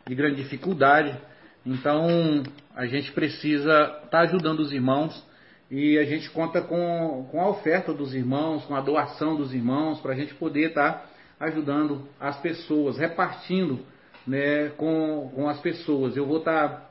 [0.06, 1.16] de grande dificuldade.
[1.64, 2.42] Então
[2.74, 5.24] a gente precisa estar tá ajudando os irmãos
[5.70, 10.00] e a gente conta com, com a oferta dos irmãos, com a doação dos irmãos,
[10.00, 13.80] para a gente poder estar tá ajudando as pessoas, repartindo
[14.26, 16.16] né, com, com as pessoas.
[16.16, 16.90] Eu vou estar tá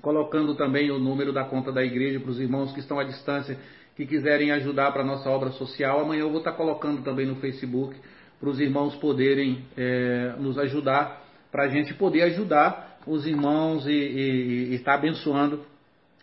[0.00, 3.58] colocando também o número da conta da igreja para os irmãos que estão à distância,
[3.96, 6.00] que quiserem ajudar para a nossa obra social.
[6.00, 7.94] Amanhã eu vou estar tá colocando também no Facebook
[8.42, 11.22] para os irmãos poderem é, nos ajudar,
[11.52, 15.64] para a gente poder ajudar os irmãos e, estar abençoando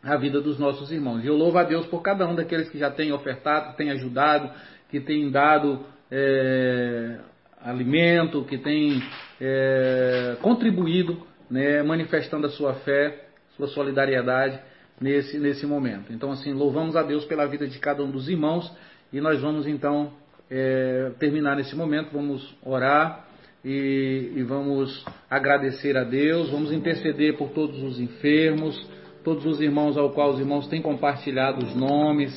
[0.04, 1.24] a vida dos nossos irmãos.
[1.24, 3.92] E eu louvo a Deus por cada um daqueles que já têm ofertado, que têm
[3.92, 4.52] ajudado,
[4.90, 5.80] que têm dado
[6.12, 7.20] é,
[7.62, 9.02] alimento, que têm
[9.40, 14.60] é, contribuído, né, manifestando a sua fé, sua solidariedade
[15.00, 16.12] nesse, nesse momento.
[16.12, 18.70] Então, assim, louvamos a Deus pela vida de cada um dos irmãos
[19.14, 20.12] e nós vamos então
[20.50, 23.28] é, terminar nesse momento, vamos orar.
[23.64, 28.90] E, e vamos agradecer a Deus, vamos interceder por todos os enfermos,
[29.22, 32.32] todos os irmãos ao qual os irmãos têm compartilhado os nomes.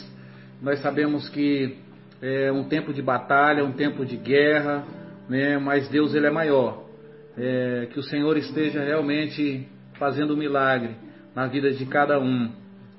[0.60, 1.76] Nós sabemos que
[2.20, 4.84] é um tempo de batalha, um tempo de guerra,
[5.28, 5.58] né?
[5.58, 6.82] mas Deus ele é maior.
[7.36, 10.96] É, que o Senhor esteja realmente fazendo um milagre
[11.34, 12.52] na vida de cada um.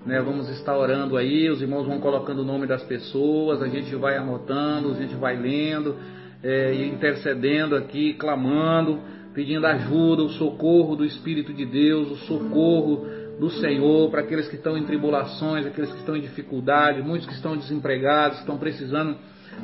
[0.06, 3.96] Né, vamos estar orando aí, os irmãos vão colocando o nome das pessoas, a gente
[3.96, 5.96] vai anotando, a gente vai lendo,
[6.44, 9.00] é, intercedendo aqui, clamando,
[9.34, 13.08] pedindo ajuda, o socorro do Espírito de Deus, o socorro
[13.40, 17.34] do Senhor para aqueles que estão em tribulações, aqueles que estão em dificuldade, muitos que
[17.34, 19.16] estão desempregados, estão precisando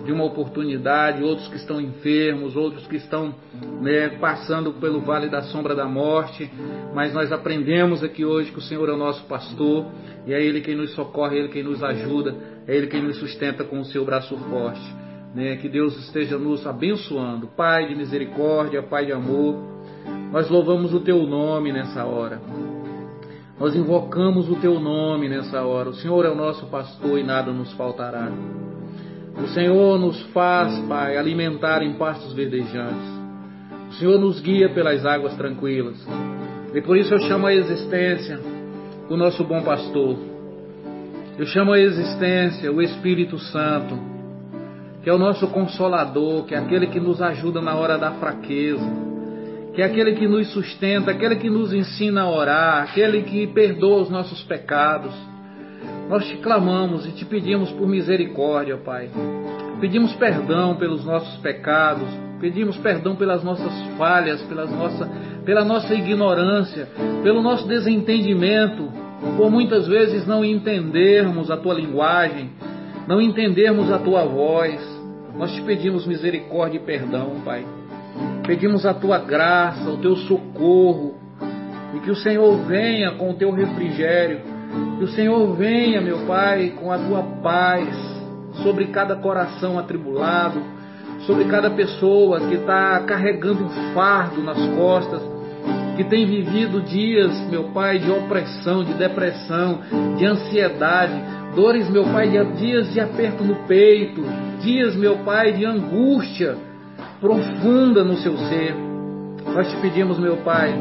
[0.05, 3.33] de uma oportunidade, outros que estão enfermos, outros que estão
[3.81, 6.49] né, passando pelo vale da sombra da morte.
[6.93, 9.85] Mas nós aprendemos aqui hoje que o Senhor é o nosso pastor
[10.25, 12.35] e é Ele quem nos socorre, é Ele quem nos ajuda,
[12.67, 14.95] é Ele quem nos sustenta com o seu braço forte.
[15.33, 15.57] Né?
[15.57, 17.47] Que Deus esteja nos abençoando.
[17.47, 19.55] Pai de misericórdia, Pai de amor,
[20.31, 22.41] nós louvamos o Teu nome nessa hora.
[23.59, 25.89] Nós invocamos o Teu nome nessa hora.
[25.89, 28.31] O Senhor é o nosso pastor e nada nos faltará.
[29.43, 33.19] O Senhor nos faz, Pai, alimentar em pastos verdejantes.
[33.89, 35.97] O Senhor nos guia pelas águas tranquilas.
[36.73, 38.39] E por isso eu chamo a existência
[39.09, 40.17] o nosso bom pastor.
[41.37, 43.97] Eu chamo a existência o Espírito Santo,
[45.01, 48.85] que é o nosso consolador, que é aquele que nos ajuda na hora da fraqueza,
[49.73, 54.01] que é aquele que nos sustenta, aquele que nos ensina a orar, aquele que perdoa
[54.01, 55.13] os nossos pecados
[56.09, 59.11] nós te clamamos e te pedimos por misericórdia, Pai.
[59.79, 62.09] Pedimos perdão pelos nossos pecados,
[62.41, 65.07] pedimos perdão pelas nossas falhas, pelas nossa,
[65.45, 66.87] pela nossa ignorância,
[67.21, 68.91] pelo nosso desentendimento,
[69.37, 72.49] por muitas vezes não entendermos a tua linguagem,
[73.07, 74.81] não entendermos a tua voz.
[75.37, 77.63] Nós te pedimos misericórdia e perdão, Pai.
[78.47, 81.19] Pedimos a tua graça, o teu socorro,
[81.95, 84.57] e que o Senhor venha com o teu refrigério
[84.97, 87.87] que o Senhor venha, meu Pai, com a tua paz
[88.63, 90.61] sobre cada coração atribulado,
[91.25, 95.21] sobre cada pessoa que está carregando um fardo nas costas,
[95.95, 99.79] que tem vivido dias, meu Pai, de opressão, de depressão,
[100.17, 101.13] de ansiedade,
[101.55, 104.23] dores, meu Pai, de dias de aperto no peito,
[104.61, 106.57] dias, meu Pai, de angústia
[107.19, 108.75] profunda no seu ser.
[109.53, 110.73] Nós te pedimos, meu Pai,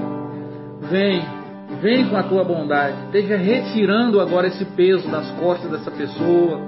[0.91, 1.38] vem
[1.81, 2.97] Vem com a tua bondade.
[3.07, 6.61] Esteja retirando agora esse peso das costas dessa pessoa.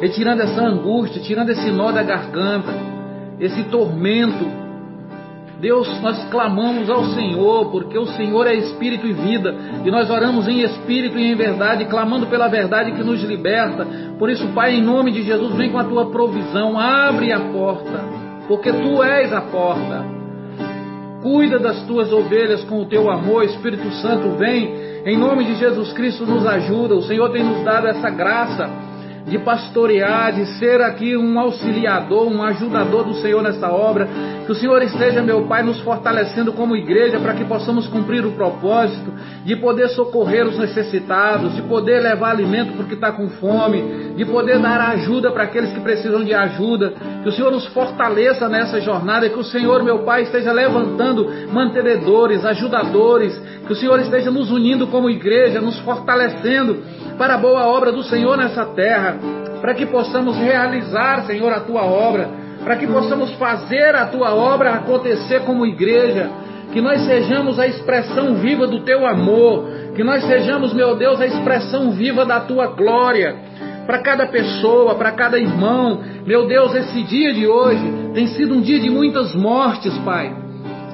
[0.00, 2.72] Retirando essa angústia, tirando esse nó da garganta,
[3.40, 4.46] esse tormento.
[5.60, 9.52] Deus, nós clamamos ao Senhor, porque o Senhor é espírito e vida,
[9.84, 13.84] e nós oramos em espírito e em verdade, clamando pela verdade que nos liberta.
[14.20, 18.04] Por isso, Pai, em nome de Jesus, vem com a tua provisão, abre a porta,
[18.46, 20.17] porque tu és a porta.
[21.22, 24.88] Cuida das tuas ovelhas com o teu amor, Espírito Santo, vem.
[25.04, 26.94] Em nome de Jesus Cristo, nos ajuda.
[26.94, 28.87] O Senhor tem nos dado essa graça
[29.28, 34.08] de pastorear, de ser aqui um auxiliador, um ajudador do Senhor nessa obra.
[34.46, 38.32] Que o Senhor esteja, meu Pai, nos fortalecendo como igreja para que possamos cumprir o
[38.32, 39.12] propósito
[39.44, 44.14] de poder socorrer os necessitados, de poder levar alimento para o que está com fome,
[44.16, 46.94] de poder dar ajuda para aqueles que precisam de ajuda.
[47.22, 52.44] Que o Senhor nos fortaleça nessa jornada que o Senhor, meu Pai, esteja levantando mantenedores,
[52.44, 56.78] ajudadores, que o Senhor esteja nos unindo como igreja, nos fortalecendo
[57.18, 59.16] para a boa obra do Senhor nessa terra,
[59.60, 62.30] para que possamos realizar, Senhor, a tua obra,
[62.62, 66.30] para que possamos fazer a tua obra acontecer como igreja,
[66.72, 69.64] que nós sejamos a expressão viva do teu amor,
[69.96, 73.36] que nós sejamos, meu Deus, a expressão viva da tua glória.
[73.84, 78.60] Para cada pessoa, para cada irmão, meu Deus, esse dia de hoje tem sido um
[78.60, 80.30] dia de muitas mortes, Pai.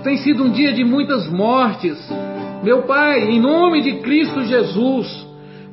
[0.05, 1.99] Tem sido um dia de muitas mortes.
[2.63, 5.24] Meu Pai, em nome de Cristo Jesus,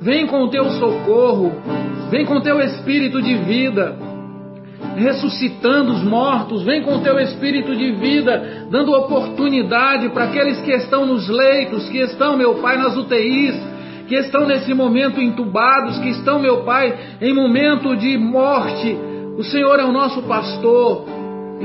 [0.01, 1.51] Vem com o teu socorro,
[2.09, 3.95] vem com o teu espírito de vida,
[4.95, 10.71] ressuscitando os mortos, vem com o teu espírito de vida, dando oportunidade para aqueles que
[10.71, 13.55] estão nos leitos, que estão, meu Pai, nas UTIs,
[14.07, 18.97] que estão nesse momento entubados, que estão, meu Pai, em momento de morte.
[19.37, 21.05] O Senhor é o nosso pastor,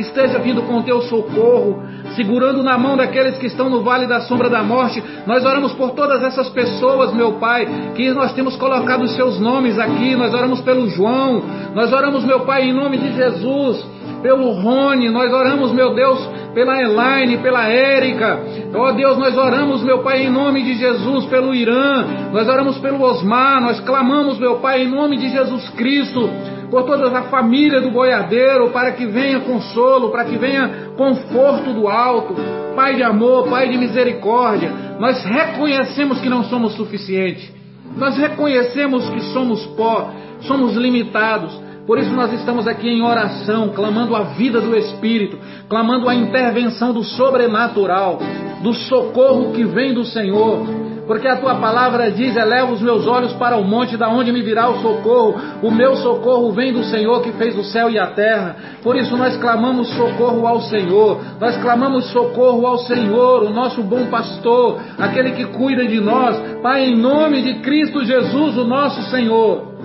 [0.00, 1.82] esteja vindo com o teu socorro,
[2.14, 5.02] segurando na mão daqueles que estão no vale da sombra da morte.
[5.26, 9.78] Nós oramos por todas essas pessoas, meu Pai, que nós temos colocado os seus nomes
[9.78, 10.14] aqui.
[10.16, 11.42] Nós oramos pelo João,
[11.74, 13.84] nós oramos, meu Pai, em nome de Jesus,
[14.22, 16.18] pelo Rony, nós oramos, meu Deus,
[16.54, 18.40] pela Elaine, pela Érica.
[18.74, 22.04] Ó oh, Deus, nós oramos, meu Pai, em nome de Jesus, pelo Irã.
[22.32, 23.60] Nós oramos pelo Osmar.
[23.60, 26.30] Nós clamamos, meu Pai, em nome de Jesus Cristo
[26.70, 31.88] por toda a família do boiadeiro, para que venha consolo, para que venha conforto do
[31.88, 32.34] alto.
[32.74, 37.52] Pai de amor, Pai de misericórdia, nós reconhecemos que não somos suficientes.
[37.96, 41.58] Nós reconhecemos que somos pó, somos limitados.
[41.86, 46.92] Por isso nós estamos aqui em oração, clamando a vida do Espírito, clamando a intervenção
[46.92, 48.18] do sobrenatural,
[48.60, 50.66] do socorro que vem do Senhor.
[51.06, 54.42] porque a tua palavra diz: eleva os meus olhos para o monte, da onde me
[54.42, 55.36] virá o socorro.
[55.62, 58.56] O meu socorro vem do Senhor que fez o céu e a terra.
[58.82, 61.20] Por isso nós clamamos socorro ao Senhor.
[61.40, 66.36] Nós clamamos socorro ao Senhor, o nosso bom pastor, aquele que cuida de nós.
[66.60, 69.75] Pai, em nome de Cristo Jesus, o nosso Senhor.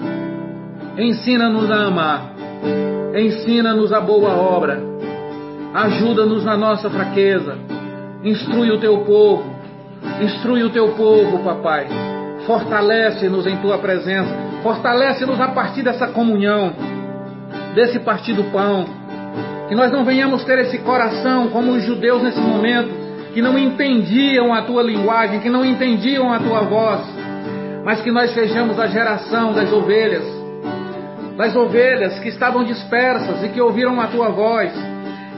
[0.98, 2.34] Ensina-nos a amar.
[3.16, 4.82] Ensina-nos a boa obra.
[5.74, 7.58] Ajuda-nos na nossa fraqueza.
[8.24, 9.62] Instrui o teu povo
[10.20, 11.88] Instrui o teu povo, papai.
[12.46, 14.32] Fortalece-nos em tua presença.
[14.64, 16.74] Fortalece-nos a partir dessa comunhão,
[17.74, 18.86] desse partir do pão.
[19.68, 22.90] Que nós não venhamos ter esse coração como os judeus nesse momento,
[23.34, 27.02] que não entendiam a tua linguagem, que não entendiam a tua voz,
[27.84, 30.24] mas que nós sejamos a geração das ovelhas,
[31.38, 34.72] das ovelhas que estavam dispersas e que ouviram a tua voz.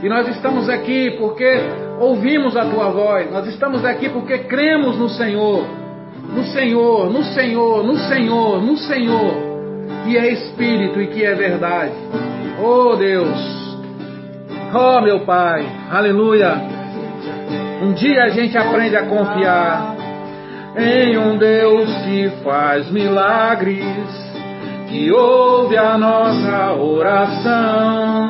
[0.02, 1.60] E nós estamos aqui porque
[2.00, 5.66] ouvimos a tua voz, nós estamos aqui porque cremos no Senhor,
[6.30, 9.34] no Senhor, no Senhor, no Senhor, no Senhor,
[10.04, 11.94] que é Espírito e que é verdade.
[12.62, 13.78] Oh Deus,
[14.74, 16.74] oh meu Pai, aleluia.
[17.82, 19.96] Um dia a gente aprende a confiar
[20.78, 24.33] em um Deus que faz milagres,
[24.94, 28.30] que ouve a nossa oração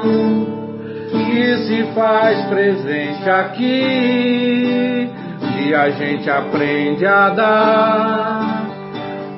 [1.11, 5.11] que se faz presente aqui,
[5.41, 8.64] que a gente aprende a dar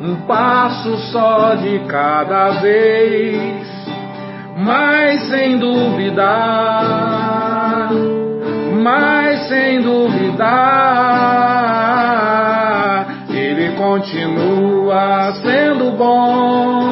[0.03, 3.67] um passo só de cada vez,
[4.57, 6.29] mas sem duvidar,
[8.83, 10.45] mas sem duvidar,
[13.31, 16.84] ele continua sendo bom.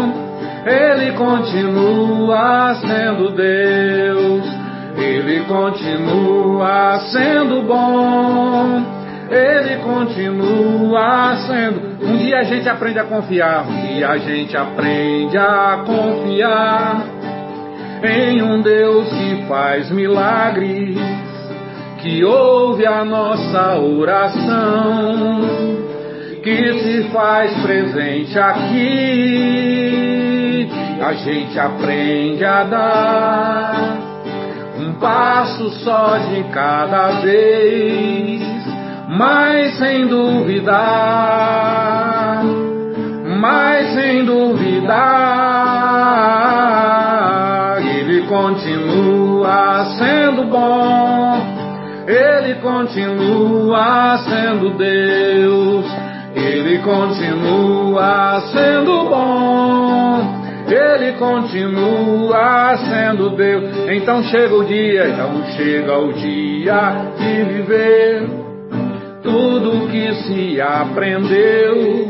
[0.66, 4.64] Ele continua sendo Deus
[4.98, 8.84] ele continua sendo bom.
[9.30, 12.06] Ele continua sendo.
[12.06, 13.68] Um dia a gente aprende a confiar.
[13.68, 17.06] Um dia a gente aprende a confiar
[18.04, 20.98] em um Deus que faz milagres,
[22.02, 25.42] que ouve a nossa oração,
[26.44, 30.23] que se faz presente aqui.
[31.04, 33.98] A gente aprende a dar
[34.80, 38.42] um passo só de cada vez,
[39.10, 40.72] mas sem duvidar,
[43.38, 44.94] mas sem duvidar,
[47.82, 51.38] Ele continua sendo bom,
[52.08, 55.86] Ele continua sendo Deus,
[56.34, 60.43] Ele continua sendo bom.
[60.68, 63.64] Ele continua sendo Deus.
[63.90, 68.30] Então chega o dia, então chega o dia de viver
[69.22, 72.08] tudo que se aprendeu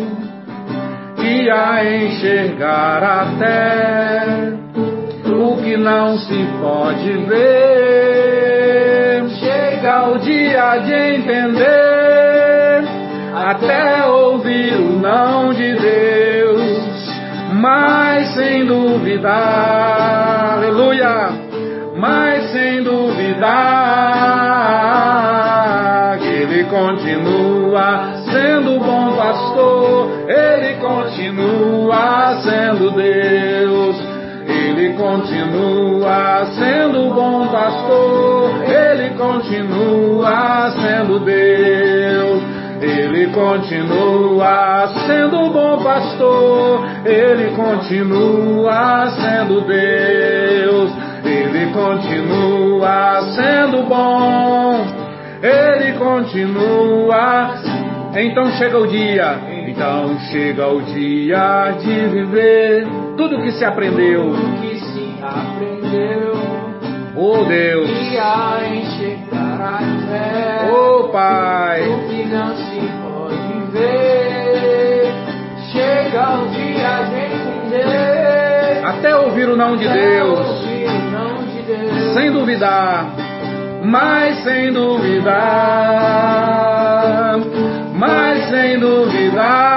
[1.17, 4.53] e a enxergar até
[5.25, 8.03] o que não se pode ver.
[9.39, 12.83] Chega o dia de entender,
[13.35, 16.23] até ouvir o não de Deus
[17.63, 17.92] mas
[18.33, 19.33] sem duvidar,
[20.57, 21.29] aleluia,
[21.95, 23.39] mas sem duvidar,
[26.19, 34.13] que Ele continua sendo bom pastor, Ele continua sendo Deus.
[34.45, 41.92] Ele continua sendo bom pastor, Ele continua sendo Deus.
[43.33, 50.91] Ele continua sendo bom pastor, Ele continua sendo Deus,
[51.25, 54.85] Ele continua sendo bom,
[55.41, 57.55] Ele continua.
[58.15, 62.87] Então chega o dia, então chega o dia de viver
[63.17, 64.31] tudo que se aprendeu.
[64.31, 66.33] Tudo que se aprendeu.
[67.15, 67.89] Oh Deus.
[67.89, 70.71] E a enxergar até.
[70.71, 71.81] Oh Pai.
[71.87, 73.02] O que não se
[73.73, 75.11] pode ver.
[75.71, 78.85] Chega o dia de entender.
[78.85, 80.63] Até ouvir o não de Deus.
[82.13, 83.07] Sem duvidar.
[83.83, 85.33] Mas sem duvidar.
[87.95, 89.73] Mas sem duvidar.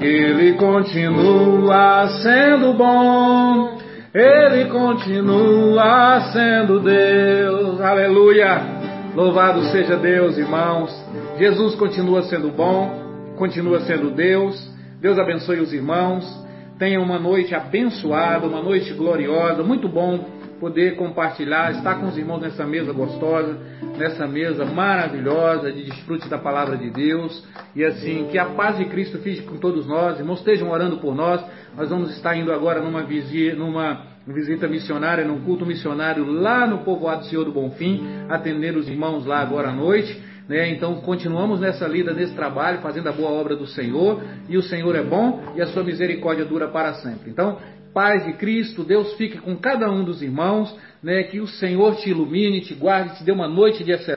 [0.00, 3.78] Ele continua sendo bom.
[4.14, 7.80] Ele continua sendo Deus.
[7.80, 8.60] Aleluia.
[9.14, 11.01] Louvado seja Deus, irmãos.
[11.42, 14.54] Jesus continua sendo bom, continua sendo Deus.
[15.00, 16.24] Deus abençoe os irmãos.
[16.78, 19.60] Tenha uma noite abençoada, uma noite gloriosa.
[19.64, 20.24] Muito bom
[20.60, 23.58] poder compartilhar, estar com os irmãos nessa mesa gostosa,
[23.98, 27.44] nessa mesa maravilhosa de desfrute da palavra de Deus.
[27.74, 30.20] E assim, que a paz de Cristo fique com todos nós.
[30.20, 31.44] Irmãos, estejam orando por nós.
[31.76, 36.84] Nós vamos estar indo agora numa visita, numa visita missionária, num culto missionário lá no
[36.84, 40.30] povoado Senhor do Bonfim, atender os irmãos lá agora à noite.
[40.48, 40.70] Né?
[40.70, 44.94] Então continuamos nessa lida, nesse trabalho, fazendo a boa obra do Senhor, e o Senhor
[44.96, 47.30] é bom e a sua misericórdia dura para sempre.
[47.30, 47.58] Então,
[47.94, 51.22] paz de Cristo, Deus fique com cada um dos irmãos, né?
[51.24, 54.10] que o Senhor te ilumine, te guarde, te dê uma noite de excelência.